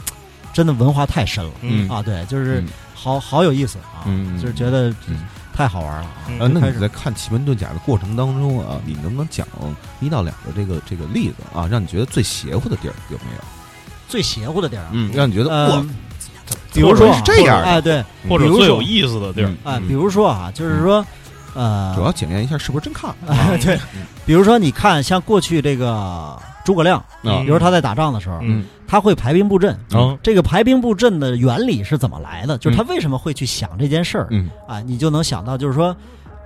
[0.52, 1.88] 真的文化太深了嗯。
[1.88, 2.68] 啊，对，就是嗯。
[2.94, 5.24] 好好有意思啊，嗯就是觉得嗯。
[5.54, 6.04] 太好玩了
[6.40, 6.46] 啊。
[6.52, 9.46] 那开始你在看奇门遁甲的过程当中啊，你能不能讲
[10.00, 13.42] 一到两个这个这个例子啊，让你觉得最邪乎的地儿有没有？
[14.08, 15.84] 最邪乎的地儿啊，嗯，让你觉得呃哇，
[16.72, 21.04] 比如说啊是这样的哎，对，或者最有意思的地儿嗯，哎，嗯比如说啊，就是说，
[21.54, 23.78] 呃，主要检验一下是不是真看 啊对，
[24.24, 29.72] 比如说你看，像过去这个诸葛亮，啊比如他在打仗的时候，嗯他会排兵布阵。
[29.92, 32.56] 啊，这个排兵布阵的原理是怎么来的？
[32.58, 34.26] 就是他为什么会去想这件事儿？
[34.30, 34.50] 嗯。
[34.66, 34.80] 啊？
[34.80, 35.94] 你就能想到，就是说，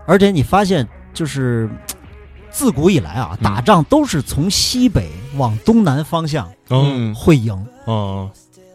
[0.04, 1.70] 而且你发现，就是
[2.50, 3.42] 自古以来啊，嗯。
[3.44, 8.28] 打仗都是从西北往东南方向嗯会赢，嗯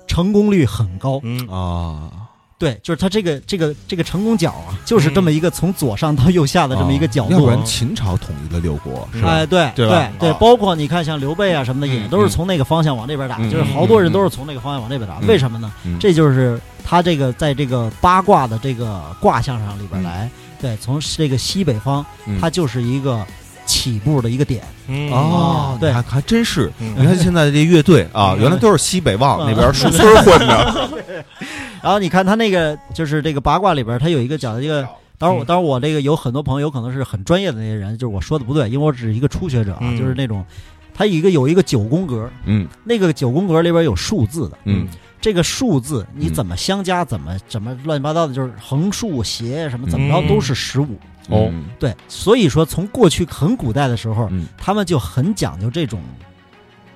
[0.07, 1.19] 成功率很高。
[1.23, 1.45] 嗯。
[1.47, 2.26] 啊，
[2.59, 7.29] 对，就是他这个这个这个成功角啊，就是这么一个从左上到右下的这么一个角度。
[7.29, 9.29] 啊要不然秦朝统一了六国是吧？
[9.29, 15.19] 哎，对对吧对啊包括你看像刘备啊什么的，也嗯都是从那个方向往这边打，嗯就是好多人都是从那个方向往这边打。
[15.19, 15.71] 嗯为什么呢？
[15.85, 20.29] 嗯这就是他这个在这个八卦的这个卦象上里边嗯来，
[20.59, 23.23] 对，从这个西北方，嗯它就是一个
[23.67, 24.63] 起步的一个点。
[24.87, 25.11] 嗯。
[25.11, 25.91] 哦，对。
[25.91, 26.71] 还还真是。
[26.79, 26.95] 嗯。
[26.97, 28.39] 你看现在的这乐队啊，嗯。
[28.39, 29.51] 原来都是西北望嗯。
[29.51, 30.89] 那边 树村混的，
[31.83, 34.87] 然后你看他那个就是这个八卦里边，他有一个讲的这个。
[35.19, 39.97] 当然我，当然我这个有很多朋友有可能是很专业的那些人，就是我说的不对，因为我只是一个初学者啊，嗯。
[39.97, 40.45] 就是那种，
[40.93, 42.67] 他一个有一个九宫格，嗯。
[42.83, 44.87] 那个九宫格里边有数字的，嗯
[45.19, 50.97] 这个数字你嗯怎么相加，怎么怎么乱七八糟的，就是横竖斜什么怎么着嗯都是十五。
[51.29, 51.49] 哦。
[51.51, 54.47] 嗯对，所以说从过去很古代的时候，嗯。
[54.57, 55.99] 他们就很讲究这种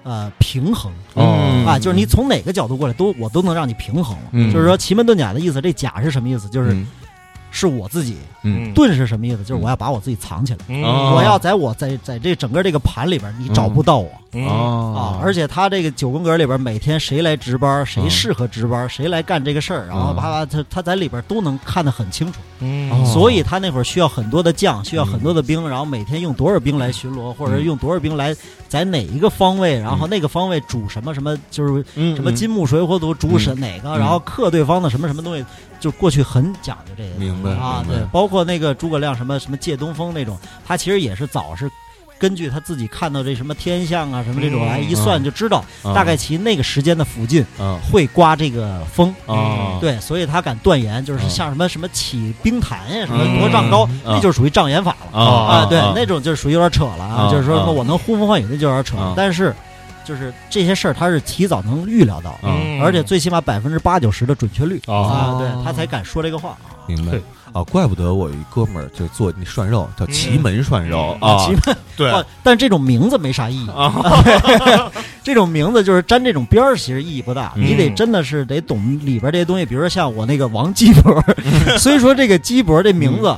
[0.03, 0.91] 呃平衡。
[1.15, 1.65] 哦。
[1.67, 4.29] 啊，就是你从哪个角度过来都我都能让你平衡了。
[4.31, 4.51] 嗯。
[4.51, 6.47] 就是说奇门遁甲的意思，这甲是什么意思？
[6.49, 6.87] 就是嗯
[7.51, 8.17] 是我自己。
[8.43, 9.43] 嗯遁是什么意思？
[9.43, 14.09] 就是我要把我自己藏起来，嗯哦我要在我在在这整个这个盘里边，你找不到我。
[14.33, 22.39] 嗯哦啊，而且他这个九宫格里边，每天谁来值班，谁嗯适合值班，谁来干这个事儿，然后嗯啪啪，他他在里边都能看得很清楚。
[22.61, 28.33] 嗯哦所以他那会儿需要很多的将，需要很多的兵，然后每天用多少兵来巡逻，或者用多少兵来
[28.71, 35.45] 在哪一个方位，然后那个方位主什么什么，就是嗯什么金木水火土主审哪个，嗯然后克对方的什么什么东西，
[35.77, 37.09] 就过去很讲究这些。
[37.19, 41.69] 明白啊，对，包括那个诸葛亮什么什么借东风那种，他其实也是早是
[42.21, 49.11] 根据他自己看到这什么天象啊什么这种嗯来一算就知道啊大概其那个时间的附近啊会刮这个风。
[49.25, 51.29] 啊对，所以他敢断言，就是嗯。
[51.31, 53.39] 像什么什么起冰潭呀，什么嗯。
[53.39, 54.13] 多丈高，嗯。
[54.13, 55.19] 那就是属于障眼法了。
[55.19, 58.97] 啊对，那种就是属于有点扯了啊啊，就是说说我能呼风唤雨，那就有点扯。
[59.17, 59.55] 但是，
[60.05, 62.79] 就是这些事儿他是提早能预料到，嗯。
[62.79, 66.55] 而且最起码百分之八九十的准确率啊啊，对他才敢说这个话。
[66.85, 67.11] 明白。
[67.11, 67.23] 对
[67.53, 71.45] 啊，怪不得我有一哥们儿就做那涮肉，叫奇门涮肉嗯啊。
[71.45, 72.11] 奇，门 对。
[72.11, 73.69] 哇但这种名字没啥意义。
[73.69, 74.91] 啊，
[75.23, 77.53] 这种名字就是沾这种边儿，其实意义不大。
[77.55, 77.63] 嗯。
[77.65, 81.23] 你得真的是得懂里边这些东西，比如说像我那个王鸡脖，
[81.77, 83.35] 虽说这个鸡脖这名字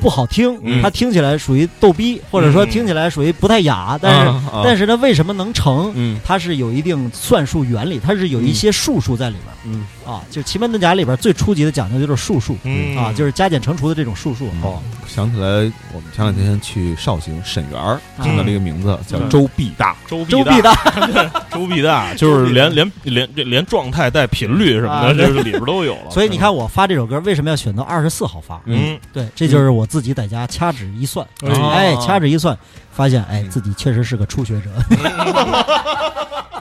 [0.00, 0.82] 不好听，嗯。
[0.82, 2.70] 它听起来属于逗逼，或者说嗯。
[2.70, 4.32] 听起来属于不太雅，但是、
[4.64, 5.92] 但是它为什么能成？
[5.94, 6.18] 嗯。
[6.24, 10.22] 它是有一定算术原理，它是有一些术数在里边儿、嗯啊。
[10.30, 14.46] 就奇门遁甲里边最初级的讲究就是术数、嗯啊，就是加减乘除的这种术数。
[14.62, 15.46] 哦，想起来
[15.92, 20.74] 我们前两天去绍兴沈园听到了一个名字叫嗯周必大，周周必必大，
[21.50, 26.10] 周必大，就是连连连这连状态带频率什么啊的，这是里边都有了。
[26.10, 28.60] 所以你看我发这首歌为什么要选择二十四号发？
[28.66, 32.56] 嗯，对，这就是我自己在家掐指一算，嗯哎，掐指一算，
[32.92, 34.70] 发现哎嗯自己确实是个初学者。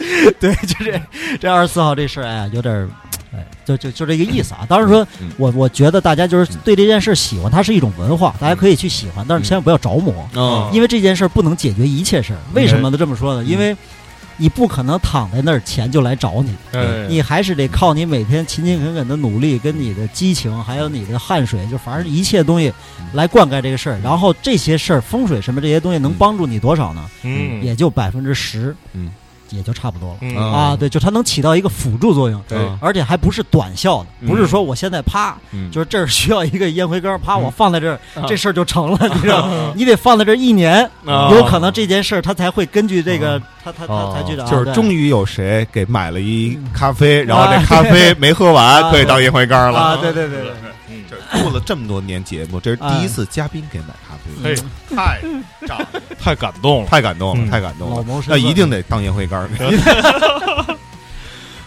[0.40, 1.00] 对，就这
[1.40, 2.88] 这二十四号这事儿，哎呀，有点儿，
[3.34, 4.64] 哎，就就就这个意思啊。
[4.68, 12.38] 当然说嗯，我我觉得大家就是对这件事喜欢，它是一种文化，大家可以去喜欢，但是千万不要着魔，嗯因为这件事儿不能解决一切事儿。
[12.54, 12.98] 为什么呢？
[12.98, 13.44] 这么说呢？
[13.44, 13.76] 因为
[14.36, 22.72] 你不可能躺在那儿钱就来找你，哎，你还是得靠你每天勤勤恳恳的努力，跟你的激情，还有你的汗水，就反正一切东西
[23.12, 24.00] 来灌溉这个事儿。
[24.02, 27.04] 然后这些事儿，风水什么这些东西能帮助你多少呢？
[27.22, 29.10] 嗯也就百分之十，嗯，
[29.50, 30.16] 也就差不多了。
[30.20, 30.36] 嗯。
[30.36, 32.58] 啊啊，对，就它能起到一个辅助作用，对。
[32.80, 34.28] 而且还不是短效的，嗯。
[34.28, 35.70] 不是说我现在啪，嗯。
[35.70, 37.42] 就是这儿需要一个烟灰缸，啪，嗯。
[37.42, 39.72] 我放在这儿，啊这事儿就成了，你知道吗？
[39.74, 41.30] 你得放在这儿一年，啊。
[41.32, 49.78] 有可能这件事儿它才会根据这个，他他他才觉得，啊就是终于有谁给买了一咖啡，然后这咖啡没喝完，啊可以当烟灰缸了。
[49.78, 50.52] 啊，对对对对，
[51.32, 54.62] 做了这么多年节目，这是第一次嘉宾给买咖啡，嘿，
[54.94, 55.20] 太
[55.66, 55.78] 炸，
[56.18, 56.88] 太感动了。
[56.88, 57.50] 太感动了，嗯。
[57.50, 58.04] 太感动了。
[58.26, 59.48] 那一定得当烟灰缸。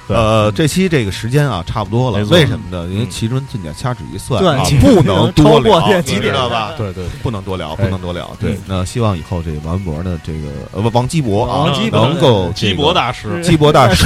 [0.10, 2.86] 呃，这期这个时间啊，差不多了为什么呢？
[2.92, 3.10] 因为嗯。
[3.10, 6.74] 奇门遁甲掐指一算对啊，不能多过聊，几点知道吧？
[6.78, 7.86] 对对，不能多聊，哎。
[7.86, 8.30] 不能多聊。
[8.38, 8.52] 对。
[8.52, 12.06] 嗯，那希望以后这个王博呢，这个呃不王基博啊王基博。
[12.06, 14.06] 能够基这个博大师，基博大师，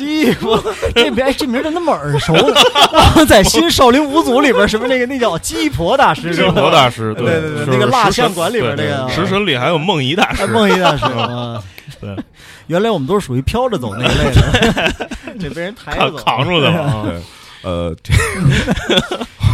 [0.00, 0.58] 鸡婆，
[0.96, 2.54] 这名哎这名儿怎么那么耳熟呢？
[3.28, 11.62] 在新少林五祖里边，什么那个那叫鸡婆大师，鸡婆大师，对对对那个蜡像馆里边那个食神里还有梦遗大师哎，梦遗大师 啊。
[12.00, 12.16] 对，
[12.68, 17.04] 原来我们都是属于飘着走那一类的，这被人抬走，扛出去了啊。
[17.62, 18.14] 呃，这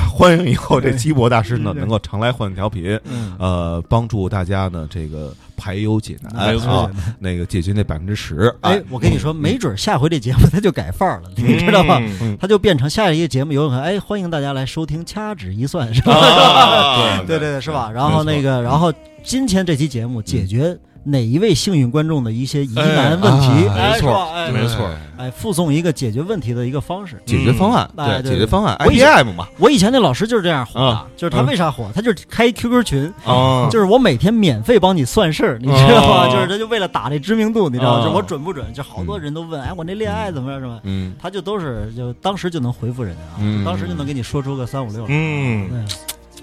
[0.09, 8.55] 欢迎以后这鸡博大师呢能够常来换调频，嗯，呃，帮助大家呢这个排忧解难，没错啊，那个解决那百分之十。
[8.61, 11.99] 哎，我跟你说，没准下回这节目他就改范儿了，你知道吗？
[12.21, 16.15] 嗯他就变成下一个节目有可能，哎，欢迎大家来收听，掐指一算，是吧？
[16.15, 17.91] 啊 对对对，是吧？
[17.93, 18.93] 然后那个，然后
[19.25, 20.77] 今天这期节目解决
[21.07, 27.23] 哪一位幸运观众的一些疑难问题，哎没错没错哎，附送一个解决问题的一个方式。
[27.25, 31.89] 解决方案，对解决方案我以前，IBM 嘛，我以前那老师就是这样火的啊，就是他为啥火？
[31.95, 36.27] 他就是开 QQ 群，啊，就是我每天免费帮你算事儿，你知道吗？
[36.27, 38.01] 哦就是他就为了打这知名度，你知道吗？
[38.01, 38.73] 哦就是我准不准？
[38.75, 40.61] 就好多人都问，哎，我那恋爱怎么样？
[40.61, 40.81] 什么？
[40.83, 45.07] 嗯他就都是就当时就能回复人家啊，嗯当时就能给你说出个三五六来。
[45.11, 45.87] 嗯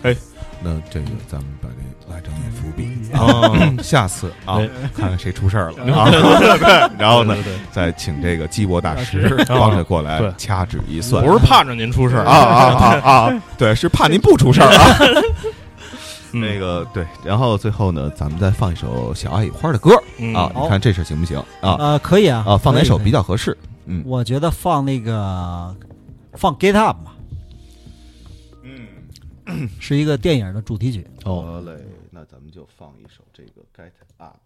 [0.04, 0.16] 哎
[0.62, 2.84] 那这个咱们把这来整点伏笔
[3.14, 13.44] 啊，下次啊哎，看看谁出事儿了啊，对， 然后呢对，对再请这个鸡博大师帮着过来掐指一算，不是盼着您出事儿啊啊啊啊！
[13.58, 14.98] 对，是怕您不出事儿啊。
[15.00, 21.76] 嗯 那个对，然后最后呢，咱们再放一首小爱与花的歌嗯啊，你看这事行不行啊？
[21.78, 23.22] 呃，可以啊啊，放哪首比较？
[23.22, 23.56] 合适？
[23.86, 25.76] 嗯我觉得放那个
[26.34, 27.14] 放 Get Up 吧，
[29.46, 31.06] 嗯，是一个电影的主题曲。
[31.26, 31.78] 哦，好嘞，
[32.64, 34.40] 就放一首这个 Get Up。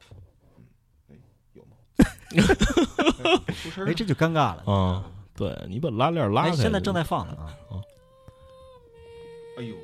[0.58, 0.66] 嗯，
[1.12, 1.16] 哎，
[1.54, 1.78] 有吗？
[3.54, 4.64] 出 声哎，这就尴尬了。
[4.66, 5.06] 啊，
[5.36, 7.56] 对你把拉链拉哎，开，现在正在放呢啊。
[9.60, 9.76] 哎呦，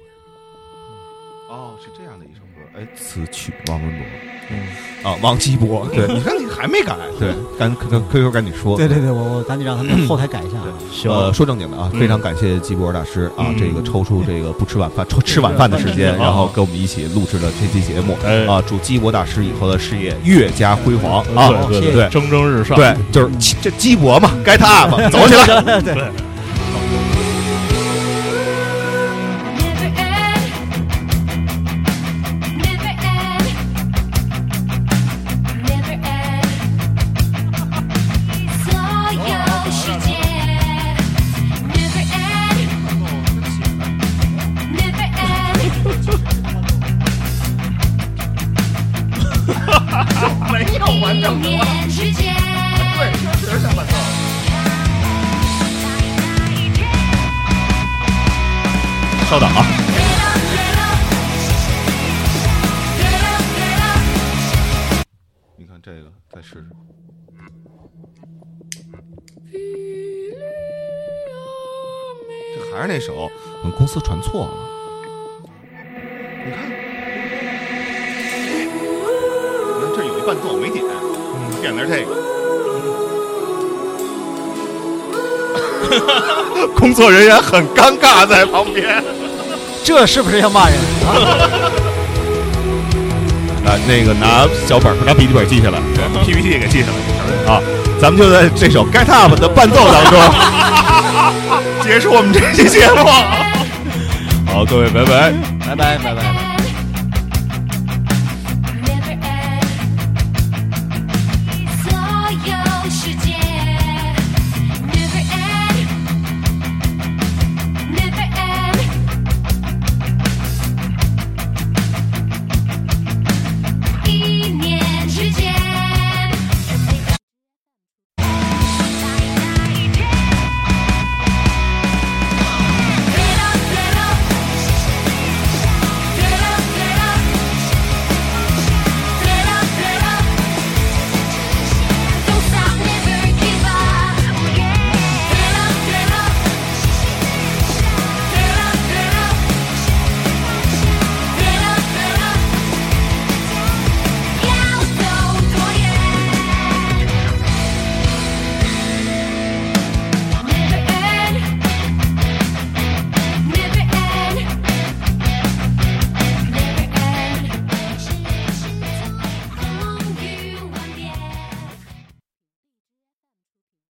[1.47, 2.42] 哦，是这样的一首歌，
[2.75, 3.99] 哎，此曲王文博
[4.49, 4.57] 嗯
[5.03, 10.73] 啊，王基博，对，你看你还没改，对，赶跟 QQ 赶紧说，对对对，我我赶紧让他们 后台改一下啊。
[10.91, 21.49] 行呃，说正经的啊，嗯非常感谢基博大师啊，嗯这个抽出这个不吃晚饭、抽吃晚饭的时间，嗯然后跟我们一起录制了这期节目哎啊，祝基博大师以后的事业越加辉煌啊！
[21.69, 25.61] 对对对蒸蒸日上，对，就是基这基博嘛，该他嘛，走起来。
[25.81, 26.11] 对。
[51.21, 51.43] End.
[51.43, 52.33] 一年之间。
[59.29, 60.99] 稍等啊，Get up, get up,
[62.99, 63.99] get up, get up.
[66.03, 66.65] 个再试试。
[72.53, 73.31] 这还是那首，
[73.63, 74.53] 我们公司传错了。
[76.45, 76.71] 你看，你
[79.81, 80.83] 看这有一伴奏没点，
[81.63, 82.11] 点的是这个。
[86.75, 89.01] 工作人员很尴尬在旁边。
[89.83, 91.11] 这是不是要骂人啊？
[93.71, 95.79] 啊，那个拿小本儿拿笔记本记下来
[96.25, 97.61] ，PPT 也给记下来啊。
[98.01, 100.19] 咱们就在这首《Get Up》的伴奏当中
[101.83, 103.05] 结束我们这期节目。
[104.51, 105.31] 好，各位，拜拜。
[105.65, 106.42] 拜拜拜拜。